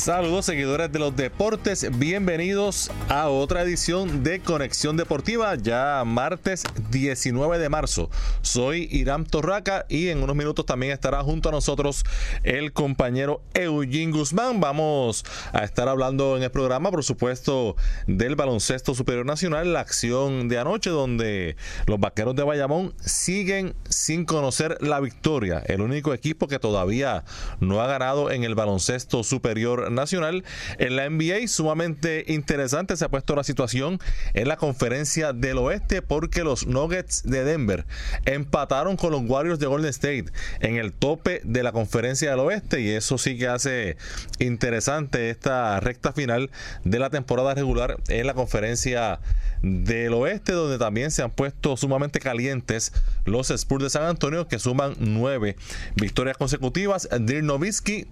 [0.00, 7.58] Saludos seguidores de los deportes, bienvenidos a otra edición de Conexión Deportiva, ya martes 19
[7.58, 8.08] de marzo.
[8.40, 12.04] Soy Irán Torraca y en unos minutos también estará junto a nosotros
[12.44, 14.58] el compañero Eugene Guzmán.
[14.58, 20.48] Vamos a estar hablando en el programa, por supuesto, del baloncesto superior nacional, la acción
[20.48, 25.62] de anoche donde los vaqueros de Bayamón siguen sin conocer la victoria.
[25.66, 27.22] El único equipo que todavía
[27.60, 30.44] no ha ganado en el baloncesto superior nacional.
[30.78, 33.98] En la NBA, sumamente interesante se ha puesto la situación
[34.34, 37.86] en la conferencia del oeste porque los Nuggets de Denver
[38.24, 40.26] empataron con los Warriors de Golden State
[40.60, 43.96] en el tope de la conferencia del oeste y eso sí que hace
[44.38, 46.50] interesante esta recta final
[46.84, 49.20] de la temporada regular en la conferencia
[49.62, 52.92] del oeste donde también se han puesto sumamente calientes
[53.24, 55.56] los Spurs de San Antonio que suman nueve
[55.96, 57.08] victorias consecutivas.
[57.20, 58.06] Dirk Nowitzki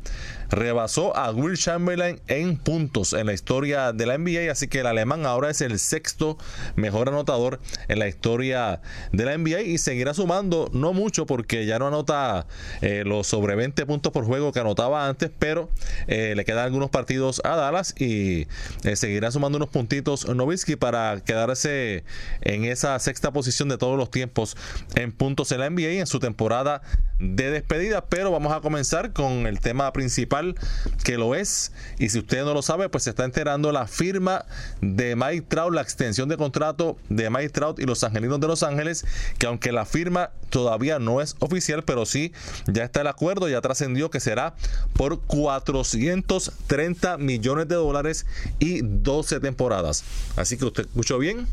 [0.51, 4.87] rebasó a Will Chamberlain en puntos en la historia de la NBA, así que el
[4.87, 6.39] alemán ahora es el sexto
[6.77, 8.81] mejor anotador en la historia
[9.13, 12.47] de la NBA y seguirá sumando, no mucho porque ya no anota
[12.81, 15.71] eh, los sobre 20 puntos por juego que anotaba antes, pero
[16.07, 18.47] eh, le quedan algunos partidos a Dallas y
[18.85, 22.05] eh, seguirá sumando unos puntitos Nowitzki para quedarse
[22.41, 24.57] en esa sexta posición de todos los tiempos
[24.97, 26.83] en puntos en la NBA en su temporada
[27.21, 30.55] de despedida, pero vamos a comenzar con el tema principal
[31.05, 34.45] que lo es y si usted no lo sabe, pues se está enterando la firma
[34.81, 38.63] de Mike Trout, la extensión de contrato de Mike Trout y los Angelinos de Los
[38.63, 39.05] Ángeles,
[39.39, 42.33] que aunque la firma todavía no es oficial, pero sí
[42.67, 44.55] ya está el acuerdo, ya trascendió que será
[44.95, 48.27] por 430 millones de dólares
[48.59, 50.05] y 12 temporadas.
[50.37, 51.47] Así que usted escuchó bien bien,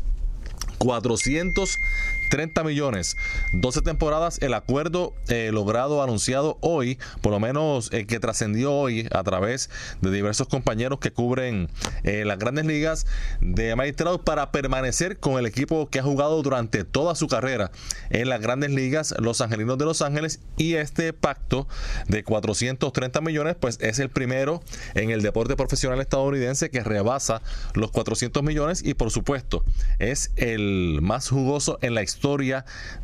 [0.78, 1.78] 400
[2.26, 3.16] 430 millones,
[3.52, 9.08] 12 temporadas, el acuerdo eh, logrado, anunciado hoy, por lo menos eh, que trascendió hoy
[9.12, 9.70] a través
[10.00, 11.68] de diversos compañeros que cubren
[12.02, 13.06] eh, las grandes ligas
[13.40, 17.70] de Mike para permanecer con el equipo que ha jugado durante toda su carrera
[18.10, 21.66] en las grandes ligas, los Angelinos de Los Ángeles, y este pacto
[22.08, 24.62] de 430 millones, pues es el primero
[24.94, 27.40] en el deporte profesional estadounidense que rebasa
[27.74, 29.64] los 400 millones y por supuesto
[29.98, 32.15] es el más jugoso en la historia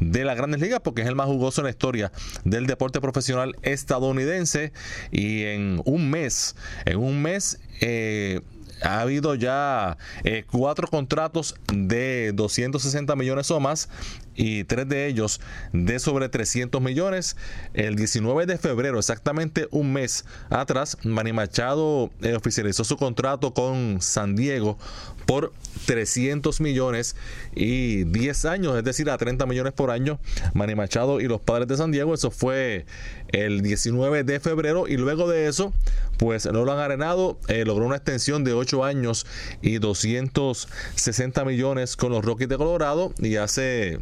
[0.01, 2.13] de las grandes ligas, porque es el más jugoso en la historia
[2.45, 4.73] del deporte profesional estadounidense.
[5.11, 8.41] Y en un mes, en un mes, eh,
[8.83, 13.89] ha habido ya eh, cuatro contratos de 260 millones o más
[14.35, 15.41] y tres de ellos
[15.73, 17.37] de sobre 300 millones.
[17.75, 24.01] El 19 de febrero, exactamente un mes atrás, Manny Machado eh, oficializó su contrato con
[24.01, 24.79] San Diego
[25.27, 25.53] por
[25.87, 27.17] 300 millones
[27.55, 30.19] y 10 años, es decir, a 30 millones por año.
[30.55, 32.87] Manny Machado y los padres de San Diego, eso fue
[33.29, 35.73] el 19 de febrero y luego de eso,
[36.19, 39.27] pues no lo han arenado, eh, logró una extensión de 8 años
[39.61, 44.01] y 260 millones con los Rockies de Colorado y hace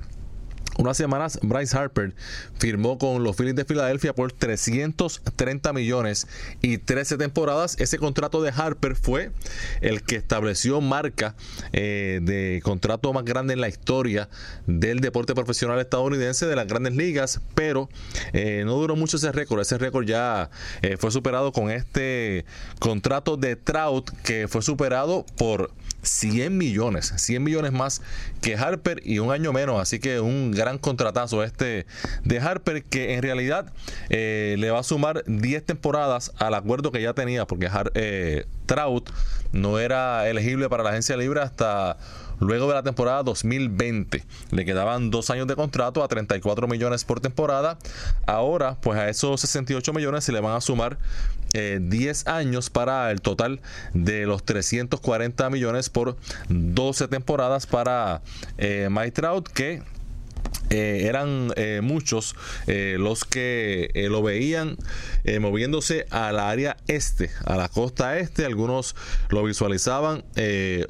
[0.81, 2.15] unas semanas, Bryce Harper
[2.59, 6.27] firmó con los Phillies de Filadelfia por 330 millones
[6.63, 7.77] y 13 temporadas.
[7.79, 9.31] Ese contrato de Harper fue
[9.83, 11.35] el que estableció marca
[11.73, 14.31] eh, de contrato más grande en la historia
[14.67, 17.91] del deporte profesional estadounidense de las grandes ligas, pero
[18.33, 19.61] eh, no duró mucho ese récord.
[19.61, 22.47] Ese récord ya eh, fue superado con este
[22.79, 25.71] contrato de Trout que fue superado por
[26.03, 28.03] 100 millones, 100 millones más
[28.41, 29.81] que Harper y un año menos.
[29.81, 31.87] Así que un gran contratazo este
[32.25, 33.73] de Harper que en realidad
[34.09, 39.11] eh, le va a sumar 10 temporadas al acuerdo que ya tenía porque eh, Trout
[39.53, 41.97] no era elegible para la agencia libre hasta
[42.41, 44.25] luego de la temporada 2020.
[44.51, 47.79] Le quedaban dos años de contrato a 34 millones por temporada.
[48.27, 50.99] Ahora, pues a esos 68 millones se le van a sumar
[51.53, 53.61] 10 eh, años para el total
[53.93, 56.17] de los 340 millones por
[56.49, 58.23] 12 temporadas para
[58.59, 59.83] eh, Mike Trout que
[60.71, 62.37] eh, eran eh, muchos
[62.69, 64.77] eh, los que lo veían
[65.41, 68.45] moviéndose a la área este, a la costa este.
[68.45, 68.95] Algunos
[69.29, 70.25] lo visualizaban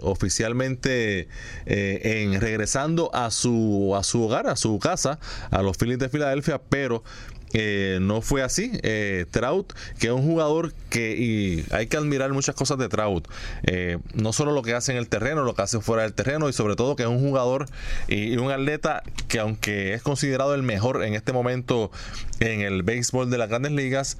[0.00, 1.28] oficialmente
[1.66, 5.18] en regresando a su, a su hogar, a su casa,
[5.50, 7.02] a los Phillies de Filadelfia, pero
[7.52, 8.70] eh, no fue así.
[8.82, 13.28] Eh, Trout, que es un jugador que y hay que admirar muchas cosas de Trout.
[13.64, 16.48] Eh, no solo lo que hace en el terreno, lo que hace fuera del terreno
[16.48, 17.66] y sobre todo que es un jugador
[18.08, 21.90] y, un atleta que aunque es considerado el mejor en este momento
[22.38, 24.16] en el béisbol de las grandes ligas,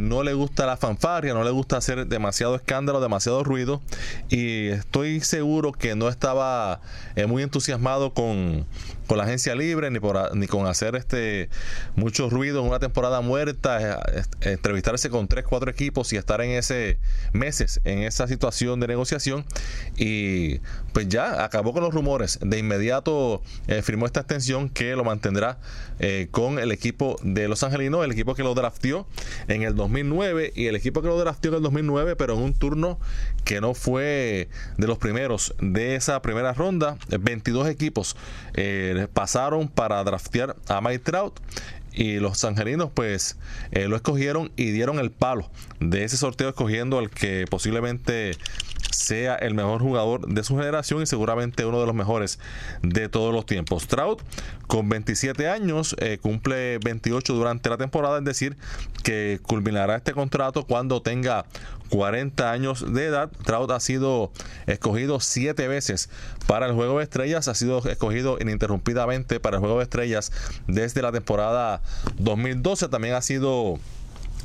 [0.00, 3.80] no le gusta la fanfarria, no le gusta hacer demasiado escándalo, demasiado ruido
[4.30, 6.80] y estoy seguro que no estaba
[7.28, 8.66] muy entusiasmado con
[9.12, 11.50] con la agencia libre ni por ni con hacer este
[11.96, 16.52] mucho ruido en una temporada muerta, eh, entrevistarse con tres, cuatro equipos y estar en
[16.52, 16.98] ese
[17.34, 19.44] meses en esa situación de negociación
[19.98, 20.60] y
[20.94, 22.38] pues ya acabó con los rumores.
[22.40, 25.58] De inmediato eh, firmó esta extensión que lo mantendrá
[25.98, 29.06] eh, con el equipo de Los Angelinos, el equipo que lo draftió
[29.46, 32.54] en el 2009 y el equipo que lo draftió en el 2009, pero en un
[32.54, 32.98] turno
[33.44, 34.48] que no fue
[34.78, 36.96] de los primeros de esa primera ronda.
[37.10, 38.16] 22 equipos
[39.08, 41.40] pasaron para draftear a Mike Trout
[41.92, 43.36] y los angelinos pues
[43.70, 45.50] eh, lo escogieron y dieron el palo
[45.80, 48.36] de ese sorteo escogiendo al que posiblemente
[48.90, 52.38] sea el mejor jugador de su generación y seguramente uno de los mejores
[52.82, 53.86] de todos los tiempos.
[53.86, 54.22] Trout,
[54.66, 58.56] con 27 años, eh, cumple 28 durante la temporada, es decir,
[59.02, 61.46] que culminará este contrato cuando tenga
[61.92, 63.30] 40 años de edad.
[63.44, 64.32] Trout ha sido
[64.66, 66.08] escogido siete veces
[66.46, 70.32] para el Juego de Estrellas, ha sido escogido ininterrumpidamente para el Juego de Estrellas
[70.66, 71.82] desde la temporada
[72.16, 72.88] 2012.
[72.88, 73.78] También ha sido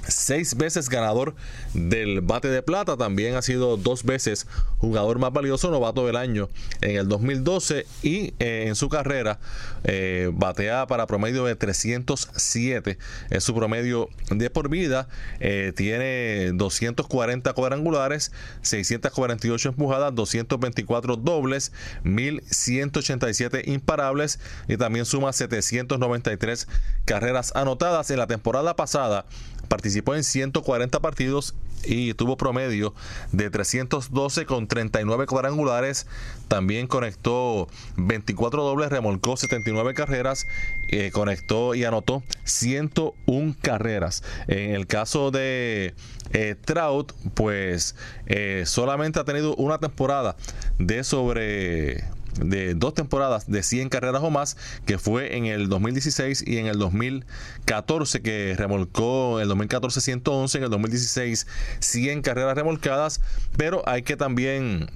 [0.08, 1.36] seis veces ganador
[1.74, 6.50] del bate de plata, también ha sido dos veces jugador más valioso, novato del año
[6.82, 9.40] en el 2012 y eh, en su carrera
[9.84, 12.98] eh, batea para promedio de 307,
[13.30, 15.08] es su promedio de por vida,
[15.40, 18.32] eh, tiene 240 cuadrangulares,
[18.62, 21.72] 648 empujadas, 224 dobles,
[22.04, 26.68] 1187 imparables y también suma 793
[27.06, 28.10] carreras anotadas.
[28.12, 29.26] En la temporada pasada
[29.68, 32.94] participó en 140 partidos y tuvo promedio
[33.32, 36.08] de 312 con 39 cuadrangulares.
[36.48, 37.68] También conectó
[37.98, 40.46] 24 dobles, remolcó 79 carreras,
[40.90, 44.24] eh, conectó y anotó 101 carreras.
[44.48, 45.94] En el caso de
[46.32, 50.36] eh, Trout, pues eh, solamente ha tenido una temporada
[50.80, 52.04] de sobre
[52.40, 56.68] de dos temporadas de 100 carreras o más, que fue en el 2016 y en
[56.68, 61.48] el 2014, que remolcó en el 2014 111, en el 2016
[61.80, 63.22] 100 carreras remolcadas,
[63.58, 64.90] pero hay que también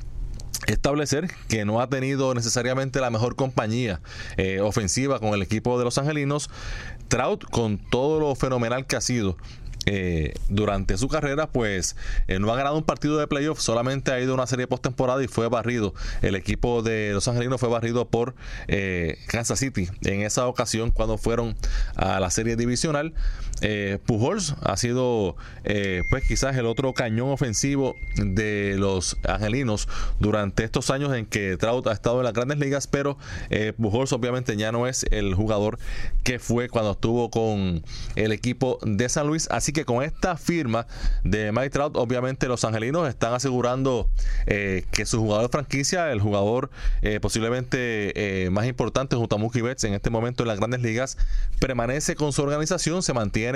[0.68, 4.02] establecer que no ha tenido necesariamente la mejor compañía
[4.38, 6.50] eh, ofensiva con el equipo de los angelinos.
[7.08, 9.38] Trout, con todo lo fenomenal que ha sido
[9.88, 11.96] eh, durante su carrera, pues
[12.28, 15.24] eh, no ha ganado un partido de playoff, solamente ha ido a una serie postemporada
[15.24, 15.94] y fue barrido.
[16.22, 18.36] El equipo de Los Angelinos fue barrido por
[18.68, 21.56] eh, Kansas City en esa ocasión cuando fueron
[21.96, 23.14] a la serie divisional.
[24.06, 29.88] Pujols ha sido, pues quizás el otro cañón ofensivo de los Angelinos
[30.20, 33.18] durante estos años en que Trout ha estado en las grandes ligas, pero
[33.78, 35.78] Pujols obviamente ya no es el jugador
[36.24, 37.84] que fue cuando estuvo con
[38.16, 39.48] el equipo de San Luis.
[39.52, 40.88] Así que con esta firma
[41.24, 44.10] de Mike Trout, obviamente los angelinos están asegurando
[44.48, 46.70] eh, que su jugador franquicia, el jugador
[47.02, 50.82] eh, posiblemente eh, más importante junto a Mookie Betts en este momento en las grandes
[50.82, 51.18] ligas,
[51.60, 53.51] permanece con su organización, se mantiene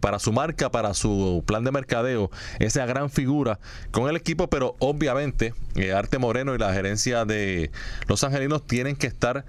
[0.00, 3.58] para su marca, para su plan de mercadeo, esa gran figura
[3.90, 5.54] con el equipo, pero obviamente
[5.94, 7.70] Arte Moreno y la gerencia de
[8.06, 9.44] los angelinos tienen que estar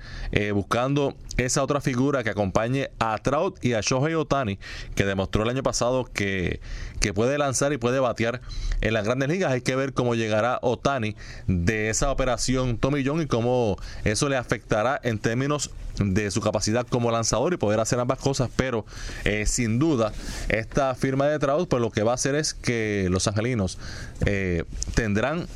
[0.54, 4.60] buscando esa otra figura que acompañe a Trout y a Shohei Otani,
[4.96, 6.60] que demostró el año pasado que,
[7.00, 8.42] que puede lanzar y puede batear
[8.82, 9.52] en las grandes ligas.
[9.52, 11.16] Hay que ver cómo llegará Otani
[11.48, 16.88] de esa operación Tommy John y cómo eso le afectará en términos de su capacidad
[16.88, 18.86] como lanzador y poder hacer ambas cosas, pero
[19.26, 20.14] eh, sin duda
[20.48, 23.78] esta firma de Trout pues lo que va a hacer es que los angelinos
[24.26, 24.64] eh,
[24.96, 25.48] tendrán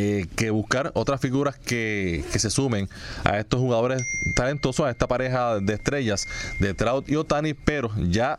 [0.00, 2.88] eh, que buscar otras figuras que, que, se sumen
[3.24, 6.28] a estos jugadores talentosos, a esta pareja de estrellas
[6.60, 8.38] de Trout y Otani, pero ya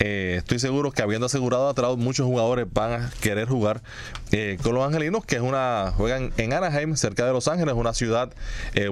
[0.00, 3.82] eh, estoy seguro que habiendo asegurado a Trout, muchos jugadores van a querer jugar
[4.32, 7.94] eh, con los angelinos, que es una, juegan en Anaheim, cerca de Los Ángeles, una
[7.94, 8.32] ciudad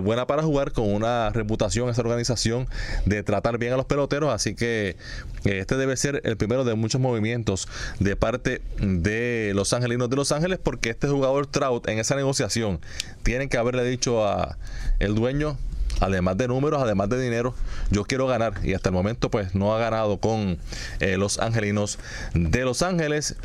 [0.00, 2.68] buena para jugar, con una reputación, esa organización
[3.06, 4.97] de tratar bien a los peloteros, así que
[5.42, 7.66] este debe ser el primero de muchos movimientos
[7.99, 12.80] de parte de los angelinos de Los Ángeles, porque este jugador Trout en esa negociación
[13.23, 14.56] tienen que haberle dicho a
[15.00, 15.56] el dueño
[16.00, 17.54] además de números, además de dinero,
[17.90, 18.54] yo quiero ganar.
[18.62, 20.58] Y hasta el momento, pues no ha ganado con
[21.00, 21.99] eh, los angelinos
[22.34, 23.37] de Los Ángeles.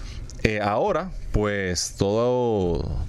[0.44, 3.08] Eh, ahora, pues todo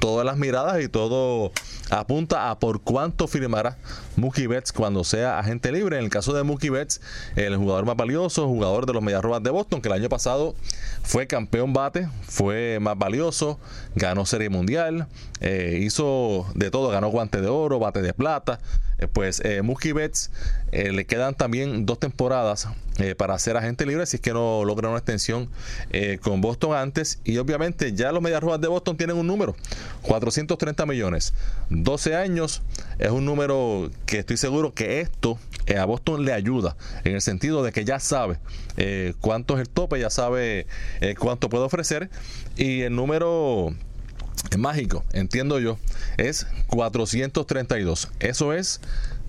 [0.00, 1.52] todas las miradas y todo
[1.90, 3.76] apunta a por cuánto firmará
[4.16, 5.98] Mookie Betts cuando sea agente libre.
[5.98, 7.00] En el caso de Mookie Betts,
[7.36, 10.54] el jugador más valioso, jugador de los Medias Rojas de Boston, que el año pasado
[11.02, 13.58] fue campeón bate, fue más valioso,
[13.94, 15.06] ganó Serie Mundial,
[15.40, 18.60] eh, hizo de todo, ganó guante de oro, bate de plata.
[19.00, 20.30] Eh, pues eh, Mookie Betts
[20.72, 22.68] eh, le quedan también dos temporadas
[23.16, 25.48] para ser agente libre si es que no logra una extensión
[26.20, 29.56] con Boston antes y obviamente ya los Medias Rojas de Boston tienen un número
[30.02, 31.32] 430 millones
[31.70, 32.60] 12 años
[32.98, 35.38] es un número que estoy seguro que esto
[35.78, 38.38] a Boston le ayuda en el sentido de que ya sabe
[39.20, 40.66] cuánto es el tope ya sabe
[41.18, 42.10] cuánto puede ofrecer
[42.56, 43.72] y el número
[44.58, 45.78] mágico, entiendo yo,
[46.16, 48.08] es 432.
[48.20, 48.80] Eso es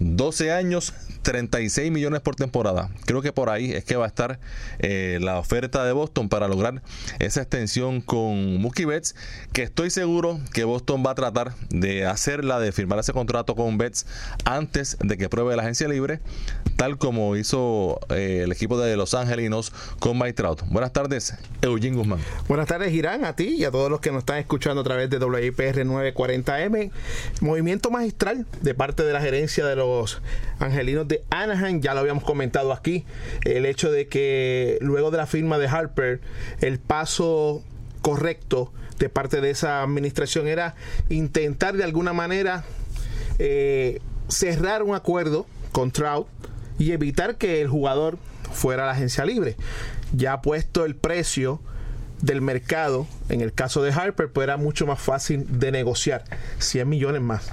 [0.01, 2.89] 12 años, 36 millones por temporada.
[3.05, 4.39] Creo que por ahí es que va a estar
[4.79, 6.81] eh, la oferta de Boston para lograr
[7.19, 9.15] esa extensión con Mookie Betts,
[9.53, 13.77] que estoy seguro que Boston va a tratar de hacerla, de firmar ese contrato con
[13.77, 14.07] Betts
[14.43, 16.19] antes de que pruebe la agencia libre,
[16.77, 20.61] tal como hizo eh, el equipo de Los Angelinos con Mike Trout.
[20.69, 22.19] Buenas tardes, Eugene Guzmán.
[22.47, 25.11] Buenas tardes, Irán, a ti y a todos los que nos están escuchando a través
[25.11, 26.89] de WIPR 940M.
[27.41, 29.90] Movimiento magistral de parte de la gerencia de los
[30.59, 33.05] Angelinos de Anaheim, ya lo habíamos comentado aquí,
[33.43, 36.21] el hecho de que luego de la firma de Harper,
[36.59, 37.63] el paso
[38.01, 40.75] correcto de parte de esa administración era
[41.09, 42.63] intentar de alguna manera
[43.39, 46.27] eh, cerrar un acuerdo con Trout
[46.77, 48.17] y evitar que el jugador
[48.51, 49.55] fuera a la agencia libre.
[50.13, 51.61] Ya puesto el precio
[52.21, 56.23] del mercado, en el caso de Harper, pues era mucho más fácil de negociar.
[56.59, 57.51] 100 millones más.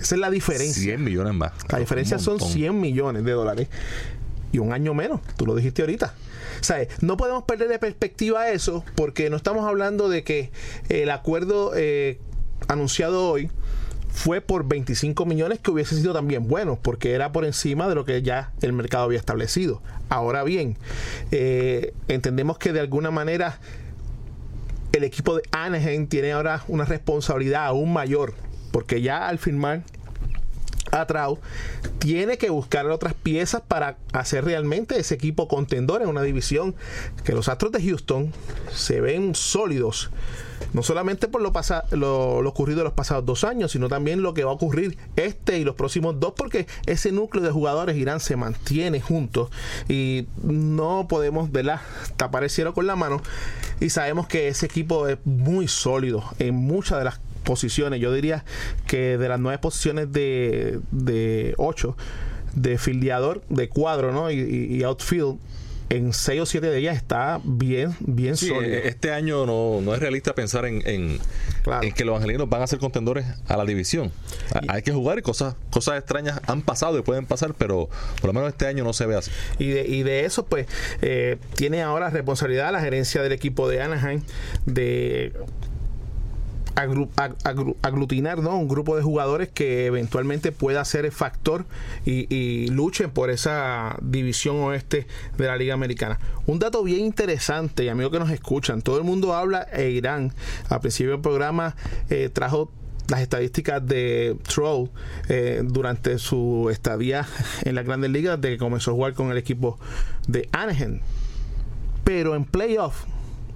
[0.00, 0.82] Esa es la diferencia.
[0.82, 1.52] 100 millones más.
[1.68, 3.68] La diferencia son 100 millones de dólares
[4.52, 5.20] y un año menos.
[5.36, 6.14] Tú lo dijiste ahorita.
[6.60, 10.50] O sea, no podemos perder de perspectiva eso porque no estamos hablando de que
[10.88, 12.18] el acuerdo eh,
[12.68, 13.50] anunciado hoy
[14.12, 18.04] fue por 25 millones que hubiese sido también bueno porque era por encima de lo
[18.04, 19.82] que ya el mercado había establecido.
[20.08, 20.76] Ahora bien,
[21.30, 23.60] eh, entendemos que de alguna manera
[24.92, 28.34] el equipo de Anaheim tiene ahora una responsabilidad aún mayor
[28.70, 29.82] porque ya al firmar
[30.92, 31.06] a
[31.98, 36.74] tiene que buscar otras piezas para hacer realmente ese equipo contendor en una división
[37.24, 38.32] que los Astros de Houston
[38.72, 40.10] se ven sólidos
[40.72, 41.52] no solamente por lo,
[41.92, 45.58] lo, ocurrido en los pasados dos años, sino también lo que va a ocurrir este
[45.58, 49.50] y los próximos dos, porque ese núcleo de jugadores Irán se mantiene juntos
[49.88, 51.80] y no podemos ¿verdad?
[52.16, 53.22] tapar el cielo con la mano
[53.80, 58.00] y sabemos que ese equipo es muy sólido en muchas de las posiciones.
[58.00, 58.44] Yo diría
[58.86, 61.96] que de las nueve posiciones de, de ocho
[62.54, 64.30] de fildeador, de cuadro ¿no?
[64.30, 65.38] y, outfield,
[65.88, 68.62] en seis o siete de ellas está bien, bien sólido.
[68.62, 71.18] E-, este año no, no es realista pensar en, en,
[71.94, 74.12] que los angelinos van a ser contendores a la división.
[74.68, 77.88] Hay que jugar y cosas, cosas extrañas han pasado y pueden pasar, pero
[78.20, 79.32] por lo menos este año no se ve así.
[79.58, 80.68] Y de, y de eso, pues,
[81.02, 84.22] eh, tiene ahora responsabilidad la gerencia del equipo de Anaheim
[84.66, 85.32] de
[87.82, 88.56] aglutinar ¿no?
[88.56, 91.64] un grupo de jugadores que eventualmente pueda ser el factor
[92.04, 95.06] y, luchen por esa división oeste
[95.36, 96.18] de la Liga Americana.
[96.46, 100.32] Un dato bien interesante, y amigos que nos escuchan, todo el mundo habla e Irán.
[100.68, 101.76] Al principio del programa
[102.08, 102.70] eh, trajo
[103.08, 104.88] las estadísticas de Troll
[105.28, 107.26] eh, durante su estadía
[107.64, 109.78] en las grandes ligas de que comenzó a jugar con el equipo
[110.28, 111.00] de Anaheim.
[112.04, 113.04] Pero en playoff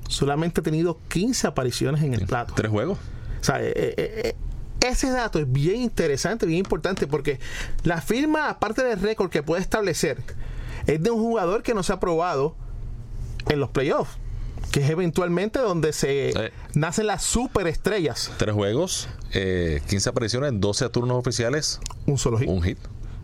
[0.08, 2.54] solamente ha tenido 15 apariciones en el plato.
[2.54, 2.98] ¿Tres juegos?
[3.44, 4.34] O sea, eh, eh, eh,
[4.80, 7.38] ese dato es bien interesante, bien importante, porque
[7.82, 10.16] la firma, aparte del récord que puede establecer,
[10.86, 12.56] es de un jugador que no se ha probado
[13.50, 14.16] en los playoffs
[14.72, 18.32] que es eventualmente donde se nacen las superestrellas.
[18.38, 21.80] Tres juegos, 15 apariciones, 12 turnos oficiales.
[22.06, 22.48] Un solo hit.
[22.48, 22.78] Un hit.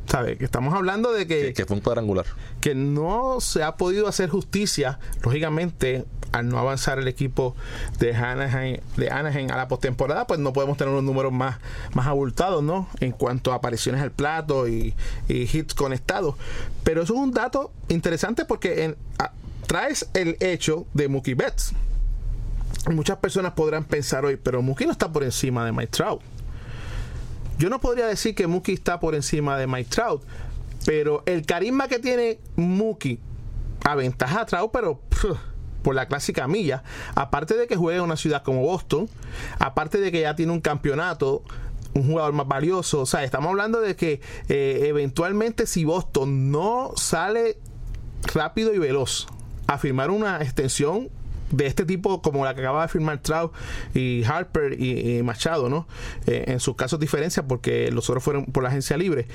[0.07, 0.37] ¿Sabe?
[0.37, 2.27] Que estamos hablando de que, que fue un cuadrangular.
[2.61, 7.57] Que no se ha podido hacer justicia, lógicamente, al no avanzar el equipo
[7.99, 11.59] de Anaheim, de Anaheim a la postemporada, pues no podemos tener unos números más,
[11.93, 12.89] más abultados, ¿no?
[13.01, 14.95] En cuanto a apariciones al plato y,
[15.29, 16.37] hits conectados.
[16.85, 18.97] Pero eso es un dato interesante porque en,
[19.67, 21.73] traes el hecho de Mookie Betts.
[22.91, 26.23] Muchas personas podrán pensar hoy, pero Mookie no está por encima de Mike Trout.
[27.61, 30.23] Yo no podría decir que Mookie está por encima de Mike Trout,
[30.87, 33.21] pero el carisma que tiene Mookie
[33.85, 35.03] aventaja a Trout, pero
[35.83, 36.83] por la clásica milla,
[37.15, 39.11] aparte de que juega en una ciudad como Boston,
[39.59, 41.43] aparte de que ya tiene un campeonato,
[41.93, 46.93] un jugador más valioso, o sea, estamos hablando de que eh, eventualmente si Boston no
[46.97, 47.59] sale
[48.33, 49.27] rápido y veloz
[49.67, 51.11] a firmar una extensión
[51.51, 53.53] de este tipo como la que acaba de firmar Trout
[53.95, 55.87] y Harper y, Machado, ¿no?
[56.27, 59.27] Eh, en sus casos diferencias porque los otros fueron por la agencia libre.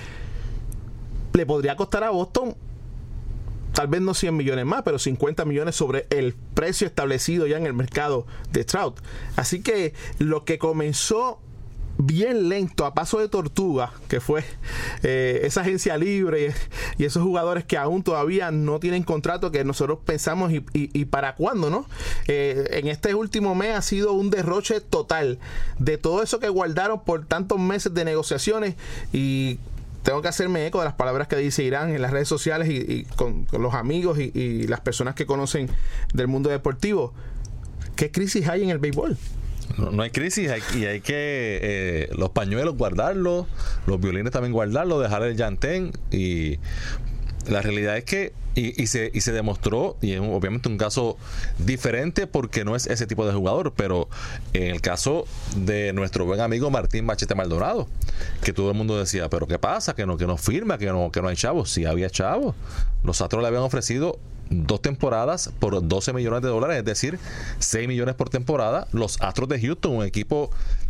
[1.34, 2.56] Le podría costar a Boston
[3.76, 7.66] tal vez no 100 millones más, pero 50 millones sobre el precio establecido ya en
[7.66, 9.00] el mercado de Trout.
[9.36, 11.42] Así que lo que comenzó
[11.98, 14.44] bien lento, a paso de tortuga, que fue
[15.04, 16.54] eh, esa agencia libre
[16.98, 21.70] y, esos jugadores que aún todavía no tienen contrato, que nosotros pensamos y, para cuándo,
[21.70, 21.86] ¿no?
[22.28, 25.40] Eh, en este último mes ha sido un derroche total
[25.80, 28.75] de todo eso que guardaron por tantos meses de negociaciones
[29.14, 29.60] y
[30.04, 33.06] tengo que hacerme eco de las palabras que dice Irán en las redes sociales y,
[33.16, 35.70] con, los amigos y las personas que conocen
[36.14, 37.14] del mundo deportivo.
[37.96, 39.18] ¿Qué crisis hay en el béisbol?
[39.78, 43.48] No, hay crisis y hay que eh, los pañuelos guardarlos,
[43.88, 46.60] los violines también guardarlos, dejar el llantén y
[47.48, 51.18] la realidad es que y, se, y se demostró, y es obviamente un caso
[51.60, 54.08] diferente porque no es ese tipo de jugador, pero
[54.54, 55.26] en el caso
[55.58, 57.88] de nuestro buen amigo Martín Machete Maldonado,
[58.44, 59.94] que todo el mundo decía, pero ¿qué pasa?
[59.94, 61.70] Que no, que no firma, que no, que no hay chavos.
[61.70, 62.56] Sí había chavos.
[63.04, 67.20] Los Astros le habían ofrecido dos temporadas por 12 millones de dólares, es decir,
[67.60, 68.88] 6 millones por temporada.
[68.92, 70.50] Los Astros de Houston, un equipo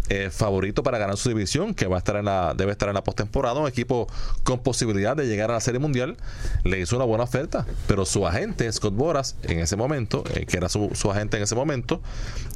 [0.09, 2.95] eh, favorito para ganar su división, que va a estar en la, debe estar en
[2.95, 4.07] la postemporada, un equipo
[4.43, 6.17] con posibilidad de llegar a la Serie Mundial,
[6.63, 10.57] le hizo una buena oferta, pero su agente, Scott Boras, en ese momento, eh, que
[10.57, 12.01] era su, agente en ese momento,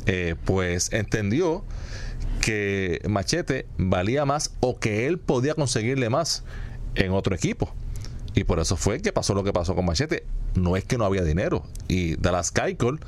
[0.06, 1.64] eh, pues entendió
[2.42, 6.44] que Machete valía más o que él podía conseguirle más
[6.96, 7.74] en otro equipo.
[8.40, 10.24] Y por eso fue que pasó lo que pasó con Machete.
[10.56, 11.66] No es que no había dinero.
[11.90, 13.02] Y Dallas Keuchel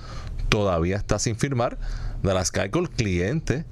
[0.50, 1.77] todavía está sin firmar.
[2.21, 3.63] Dallas Keuchel, cliente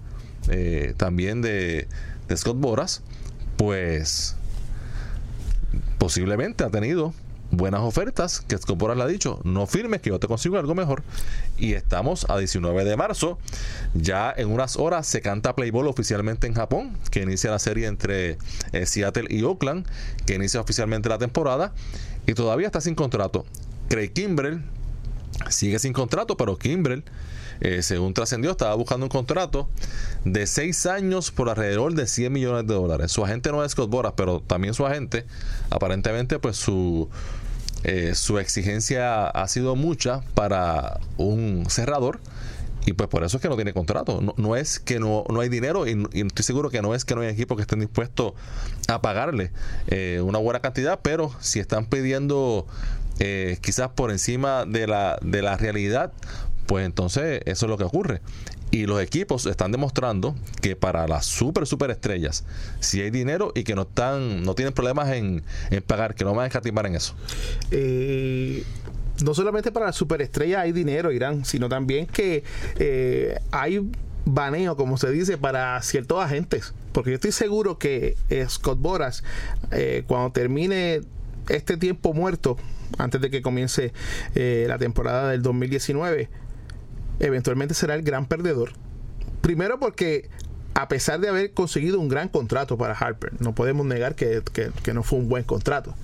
[0.47, 1.89] eh, también de,
[2.29, 3.01] de Scott Boras,
[3.57, 4.37] pues
[5.97, 7.13] posiblemente ha tenido
[7.51, 11.03] buenas ofertas, que le ha dicho, no firmes que yo te consigo algo mejor.
[11.57, 13.37] Y estamos a 19 de marzo,
[13.93, 18.37] ya en unas horas se canta Playboy oficialmente en Japón, que inicia la serie entre
[18.71, 19.85] eh, Seattle y Oakland,
[20.25, 21.73] que inicia oficialmente la temporada,
[22.27, 23.45] y todavía está sin contrato.
[23.89, 24.61] Craig Kimbrell
[25.49, 27.03] sigue sin contrato, pero Kimbrell
[27.61, 29.67] eh, según trascendió, estaba buscando un contrato
[30.23, 33.11] de seis años por alrededor de 100 millones de dólares.
[33.11, 35.25] Su agente no es Scott Boras, pero también su agente,
[35.69, 37.09] aparentemente, pues su,
[37.83, 42.19] eh, su exigencia ha sido mucha para un cerrador.
[42.85, 44.21] Y pues por eso es que no tiene contrato.
[44.37, 47.21] No, es que no, no hay dinero y, estoy seguro que no es que no
[47.21, 48.33] hay equipos que estén dispuestos
[48.87, 49.51] a pagarle
[49.87, 52.65] eh, una buena cantidad, pero si están pidiendo
[53.61, 56.13] quizás por encima de la, de la realidad,
[56.67, 58.21] pues entonces eso es lo que ocurre.
[58.71, 62.45] Y los equipos están demostrando que para las super, super estrellas,
[62.79, 65.43] si hay dinero y que no están, no tienen problemas en,
[65.87, 67.15] pagar, que no van a escatimar en eso.
[67.71, 68.63] Eh,
[69.23, 72.43] no solamente para las superestrellas hay dinero, Irán, sino también que
[72.77, 73.89] eh, hay
[74.25, 76.73] baneo, como se dice, para ciertos agentes.
[76.91, 79.23] Porque yo estoy seguro que Scott Boras,
[79.71, 81.01] eh, cuando termine
[81.47, 82.55] este tiempo muerto,
[82.99, 83.93] antes de que comience
[84.35, 86.29] la temporada del 2019,
[87.19, 88.71] eventualmente será el gran perdedor.
[89.41, 90.29] Primero porque
[90.73, 94.41] a pesar de haber conseguido un gran contrato para Harper, no podemos negar que,
[94.83, 95.95] que no fue un buen contrato.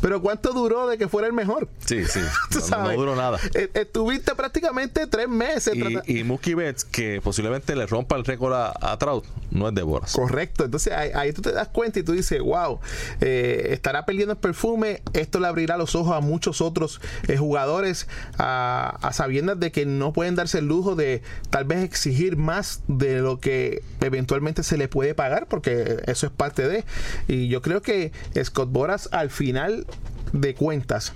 [0.00, 1.68] Pero ¿cuánto duró de que fuera el mejor?
[1.84, 2.20] Sí, sí.
[2.78, 3.38] No, duró nada.
[3.54, 5.74] E, estuviste prácticamente tres meses.
[5.74, 9.82] Y, y Mookie Betts, que posiblemente le rompa el récord a, Trout, no es de
[9.82, 10.12] Boras.
[10.12, 10.64] Correcto.
[10.64, 12.78] Entonces ahí, tú te das cuenta y tú dices, wow,
[13.20, 15.02] eh, estará perdiendo el perfume.
[15.12, 18.06] Esto le abrirá los ojos a muchos otros eh, jugadores
[18.38, 22.82] a, a sabiendas de que no pueden darse el lujo de tal vez exigir más
[22.86, 26.84] de lo que eventualmente se le puede pagar, porque eso es parte de.
[27.26, 29.86] Y yo creo que Scott Boras al final
[30.32, 31.12] de cuentas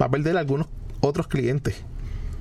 [0.00, 0.68] va a perder algunos
[1.00, 1.84] otros clientes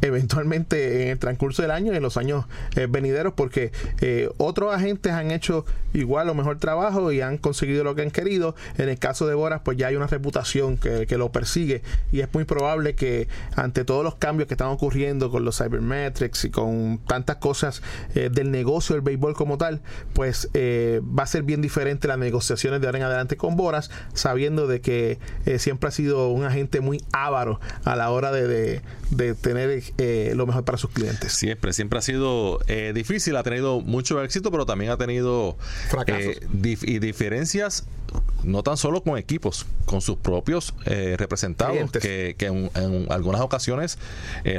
[0.01, 4.73] eventualmente en el transcurso del año y en los años eh, venideros porque eh, otros
[4.73, 5.65] agentes han hecho
[5.99, 9.35] igual o mejor trabajo y han conseguido lo que han querido en el caso de
[9.35, 11.81] Boras pues ya hay una reputación que, lo persigue
[12.11, 16.45] y es muy probable que ante todos los cambios que están ocurriendo con los cybermetrics
[16.45, 17.81] y con tantas cosas
[18.13, 19.81] eh, del negocio del béisbol como tal
[20.13, 24.67] pues va a ser bien diferente las negociaciones de ahora en adelante con Boras sabiendo
[24.67, 25.17] de que
[25.57, 30.33] siempre ha sido un agente muy avaro a la hora de, de, de tener eh,
[30.35, 31.33] lo mejor para sus clientes.
[31.33, 35.57] Siempre, siempre ha sido eh, difícil, ha tenido mucho éxito, pero también ha tenido
[36.07, 37.85] eh, y diferencias
[38.43, 43.97] no tan solo con equipos, con sus propios representados, que, en, algunas ocasiones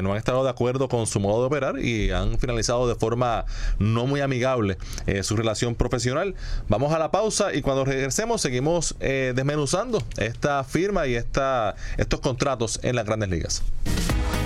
[0.02, 3.46] no han estado de acuerdo con su modo de operar y han finalizado de forma
[3.78, 4.76] no muy amigable
[5.22, 6.34] su relación profesional.
[6.68, 12.80] Vamos a la pausa y cuando regresemos seguimos desmenuzando esta firma y esta, estos contratos
[12.82, 13.62] en las grandes ligas.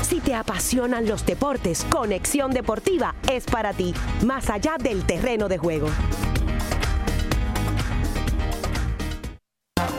[0.03, 3.95] Si te apasionan los deportes, Conexión Deportiva es para ti,
[4.27, 5.89] más allá del terreno de juego.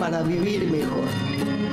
[0.00, 1.04] Para vivir mejor.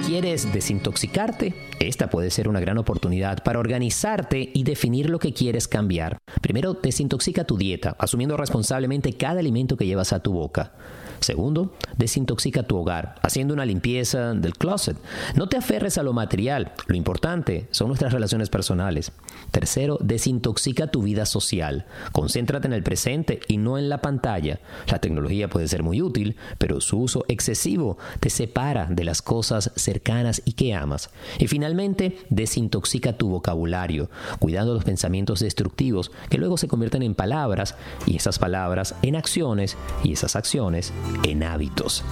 [0.06, 1.54] ¿Quieres desintoxicarte?
[1.80, 6.18] Esta puede ser una gran oportunidad para organizarte y definir lo que quieres cambiar.
[6.42, 10.74] Primero, desintoxica tu dieta, asumiendo responsablemente cada alimento que llevas a tu boca.
[11.19, 14.97] Segundo, desintoxica tu hogar, haciendo una limpieza del closet.
[15.36, 19.12] No te aferres a lo material, lo importante son nuestras relaciones personales.
[19.51, 21.86] Tercero, desintoxica tu vida social.
[22.12, 24.60] Concéntrate en el presente y no en la pantalla.
[24.89, 29.71] La tecnología puede ser muy útil, pero su uso excesivo te separa de las cosas
[29.75, 31.10] cercanas y que amas.
[31.39, 37.75] Y finalmente, desintoxica tu vocabulario, cuidando los pensamientos destructivos que luego se convierten en palabras
[38.06, 40.91] y esas palabras en acciones y esas acciones
[41.24, 42.04] en hábitos.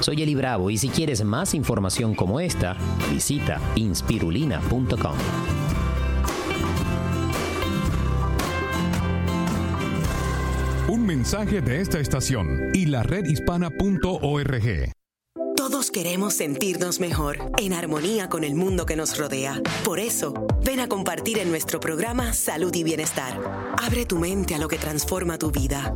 [0.00, 2.76] Soy Eli Bravo y si quieres más información como esta,
[3.12, 5.16] visita inspirulina.com.
[10.88, 15.03] Un mensaje de esta estación y la redhispana.org.
[15.66, 19.62] Todos queremos sentirnos mejor, en armonía con el mundo que nos rodea.
[19.82, 23.40] Por eso, ven a compartir en nuestro programa Salud y Bienestar.
[23.82, 25.94] Abre tu mente a lo que transforma tu vida.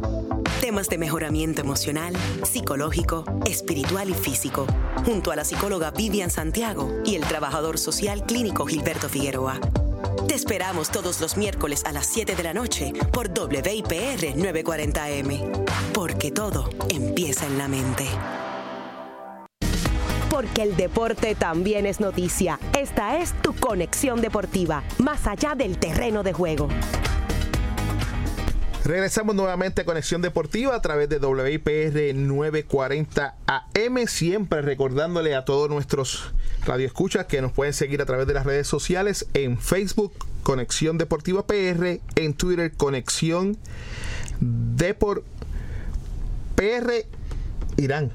[0.62, 2.16] Temas de mejoramiento emocional,
[2.50, 4.66] psicológico, espiritual y físico,
[5.04, 9.60] junto a la psicóloga Vivian Santiago y el trabajador social clínico Gilberto Figueroa.
[10.26, 16.30] Te esperamos todos los miércoles a las 7 de la noche por WIPR 940M, porque
[16.30, 18.06] todo empieza en la mente
[20.30, 22.58] porque el deporte también es noticia.
[22.78, 26.68] Esta es tu conexión deportiva, más allá del terreno de juego.
[28.84, 35.68] Regresamos nuevamente a Conexión Deportiva a través de WIPR 940 AM, siempre recordándole a todos
[35.68, 36.32] nuestros
[36.64, 41.46] radioescuchas que nos pueden seguir a través de las redes sociales en Facebook Conexión Deportiva
[41.46, 43.58] PR, en Twitter Conexión
[44.40, 45.22] Deport
[46.54, 47.04] PR
[47.76, 48.10] Irán.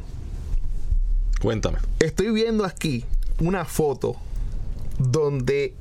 [1.43, 1.79] Cuéntame.
[1.99, 3.03] Estoy viendo aquí
[3.41, 4.15] una foto
[4.97, 5.75] donde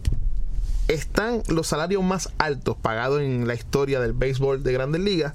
[0.89, 5.35] están los salarios más altos pagados en la historia del béisbol de Grandes Ligas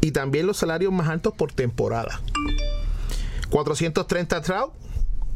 [0.00, 2.20] y también los salarios más altos por temporada.
[3.50, 4.72] 430 Trout,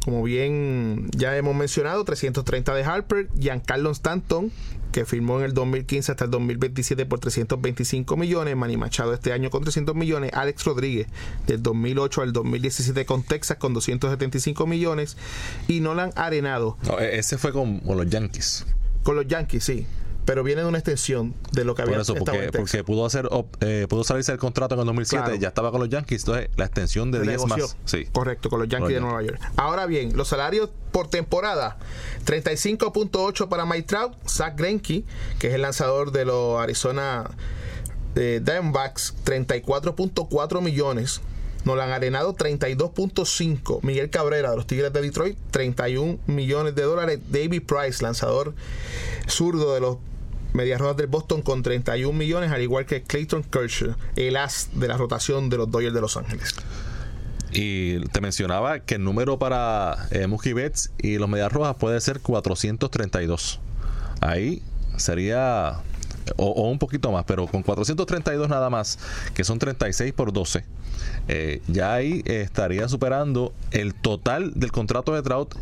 [0.03, 4.51] como bien ya hemos mencionado, 330 de Harper, Giancarlo Stanton,
[4.91, 9.49] que firmó en el 2015 hasta el 2027 por 325 millones, Manny Machado este año
[9.49, 11.07] con 300 millones, Alex Rodríguez
[11.47, 15.17] del 2008 al 2017 con Texas con 275 millones
[15.67, 16.77] y Nolan Arenado.
[16.99, 18.65] E-, ese fue con los Yankees.
[19.03, 19.85] Con los Yankees, sí
[20.29, 23.27] pero viene de una extensión de lo que había Por eso, porque, porque pudo hacer
[23.61, 26.65] eh, pudo salirse el contrato en el 2007, ya estaba con los Yankees, entonces la
[26.65, 27.75] extensión de 10 más.
[27.85, 28.05] Sí.
[28.11, 29.39] Correcto, con los Yankees de Nueva York.
[29.55, 31.79] Ahora bien, los salarios por temporada,
[32.27, 35.03] 35.8 para Mike Trout, Zach Greinke,
[35.39, 37.31] que es el lanzador de los Arizona
[38.15, 41.21] eh, Diamondbacks, 34.4 millones.
[41.65, 43.79] Nolan Arenado 32.5.
[43.81, 47.19] Miguel Cabrera de los Tigres de Detroit 31 millones de dólares.
[47.29, 48.53] David Price, lanzador
[49.27, 49.97] zurdo de los
[50.53, 54.87] Medias Rojas del Boston con 31 millones, al igual que Clayton Kershaw, el as de
[54.87, 56.55] la rotación de los Dodgers de Los Ángeles.
[57.51, 60.27] Y te mencionaba que el número para eh,
[60.99, 63.59] y los Medias Rojas puede ser 432.
[64.21, 64.61] Ahí
[64.97, 65.79] sería,
[66.35, 68.99] o, un poquito más, pero con 432 nada más,
[69.33, 70.63] que son 36 por 12.
[71.27, 75.55] Eh, ya ahí estaría superando el total del contrato de Trout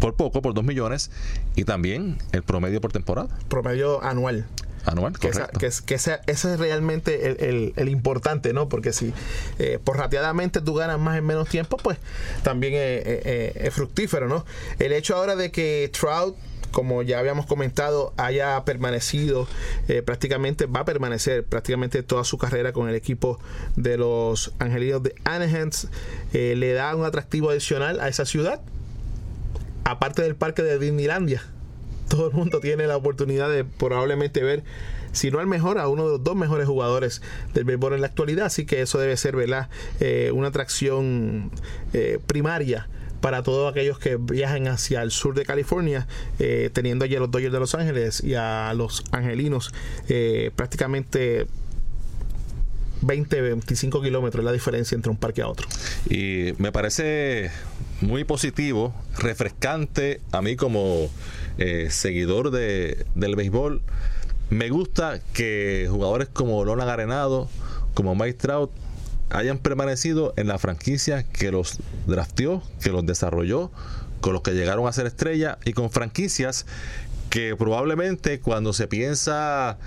[0.00, 1.10] por poco, por 2 millones,
[1.56, 3.28] y también el promedio por temporada.
[3.48, 4.46] Promedio anual.
[4.86, 5.58] Anual, correcto.
[5.58, 8.70] Que, que, ese, es realmente el, importante, ¿no?
[8.70, 9.12] Porque si
[9.58, 11.98] eh, por rateadamente tú ganas más en menos tiempo, pues
[12.42, 14.46] también es fructífero, ¿no?
[14.78, 16.34] El hecho ahora de que Trout
[16.70, 19.46] como ya habíamos comentado, haya permanecido
[19.88, 23.38] eh, prácticamente, va a permanecer prácticamente toda su carrera con el equipo
[23.76, 25.70] de los Angelinos de Anaheim,
[26.32, 28.60] eh, le da un atractivo adicional a esa ciudad
[29.90, 31.42] aparte del parque de Disneylandia,
[32.08, 34.62] todo el mundo tiene la oportunidad de probablemente ver,
[35.12, 37.22] si no al mejor, a uno de los dos mejores jugadores
[37.54, 38.46] del béisbol en la actualidad.
[38.46, 39.68] Así que eso debe ser, ¿verdad?
[40.00, 41.50] Eh, una atracción
[41.92, 42.88] eh, primaria
[43.20, 46.06] para todos aquellos que viajen hacia el sur de California,
[46.38, 49.72] eh, teniendo allí a los Dodgers de Los Ángeles y a los angelinos
[50.56, 51.46] prácticamente
[53.02, 55.66] 20, 25 kilómetros la diferencia entre un parque a otro.
[56.08, 57.50] Y me parece
[58.00, 61.08] muy positivo, refrescante a mí como
[61.58, 63.82] eh, seguidor de, del béisbol.
[64.48, 67.48] Me gusta que jugadores como Lola Arenado,
[67.94, 68.70] como Mike Trout,
[69.30, 73.70] hayan permanecido en la franquicia que los drafteó, que los desarrolló,
[74.20, 76.66] con los que llegaron a ser estrella y con franquicias
[77.30, 79.78] que probablemente cuando se piensa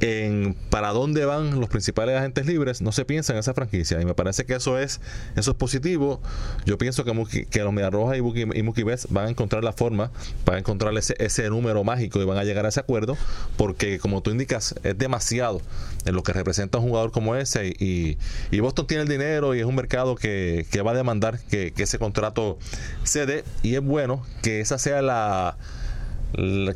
[0.00, 4.00] en para dónde van los principales agentes libres, no se piensa en esa franquicia.
[4.00, 5.00] Y me parece que eso es,
[5.36, 6.20] eso es positivo.
[6.64, 10.10] Yo pienso que, que los Mediarrojas y y Mookie Betts van a encontrar la forma,
[10.44, 13.16] van a encontrar ese, ese número mágico y van a llegar a ese acuerdo,
[13.56, 15.60] porque como tú indicas, es demasiado
[16.04, 17.74] en lo que representa un jugador como ese.
[17.78, 18.18] Y,
[18.50, 21.72] y Boston tiene el dinero y es un mercado que, que va a demandar que,
[21.72, 22.58] que ese contrato
[23.04, 23.44] se dé.
[23.62, 25.56] Y es bueno que esa sea la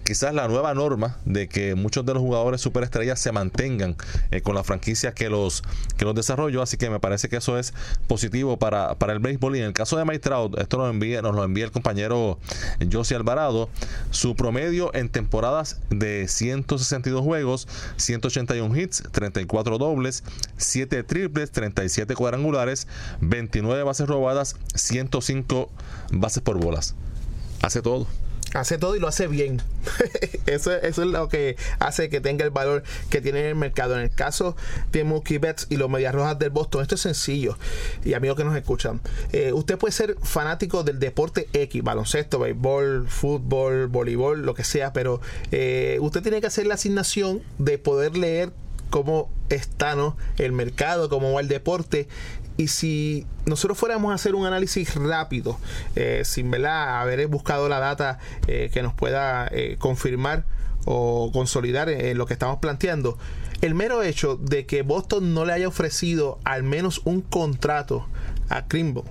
[0.05, 3.97] quizás la nueva norma de que muchos de los jugadores superestrellas se mantengan
[4.31, 5.62] eh, con la franquicia que los
[5.97, 6.62] que los desarrolló.
[6.62, 7.75] Así que me parece que eso es
[8.07, 9.57] positivo para, para el béisbol.
[9.57, 12.38] Y en el caso de Mike esto nos, envía, nos lo envía el compañero
[12.91, 13.69] Josie Alvarado.
[14.11, 20.25] Su promedio en temporadas de 162 juegos 181 hits 34 dobles
[20.57, 22.87] 7 triples 37 cuadrangulares
[23.21, 25.71] 29 bases robadas 105
[26.12, 26.95] bases por bolas.
[27.61, 28.07] Hace todo
[28.55, 29.62] hace todo y lo hace bien.
[30.47, 33.95] eso, eso es lo que hace que tenga el valor que tiene en el mercado.
[33.95, 34.57] En el caso
[34.93, 37.57] de Mookie Betts y los Medias Rojas del Boston, esto es sencillo.
[38.05, 39.01] Y amigos que nos escuchan,
[39.33, 44.93] eh, usted puede ser fanático del deporte X, baloncesto, béisbol, fútbol, voleibol, lo que sea,
[44.93, 48.53] pero eh, usted tiene que hacer la asignación de poder leer
[48.91, 50.17] cómo está ¿no?
[50.37, 52.09] el mercado, cómo va el deporte
[52.57, 55.59] y si nosotros fuéramos a hacer un análisis rápido,
[55.97, 57.01] eh, sin ¿verdad?
[57.01, 60.45] haber buscado la data eh, que nos pueda eh, confirmar
[60.85, 63.17] o consolidar en lo que estamos planteando,
[63.61, 68.07] el mero hecho de que Boston no le haya ofrecido al menos un contrato
[68.49, 69.05] a Krimble,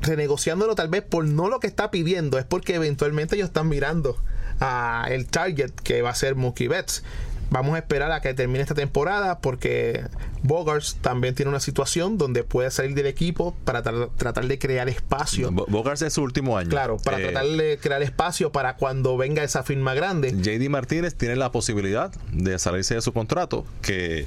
[0.00, 4.16] renegociándolo tal vez por no lo que está pidiendo, es porque eventualmente ellos están mirando
[4.60, 7.02] a el target que va a ser Mookie Betts.
[7.50, 10.04] Vamos a esperar a que termine esta temporada porque
[10.42, 15.50] Bogarts también tiene una situación donde puede salir del equipo para tratar de crear espacio.
[15.50, 16.70] Bogarts es su último año.
[16.70, 20.32] Claro, para eh, tratar de crear espacio para cuando venga esa firma grande.
[20.32, 24.26] JD Martínez tiene la posibilidad de salirse de su contrato, que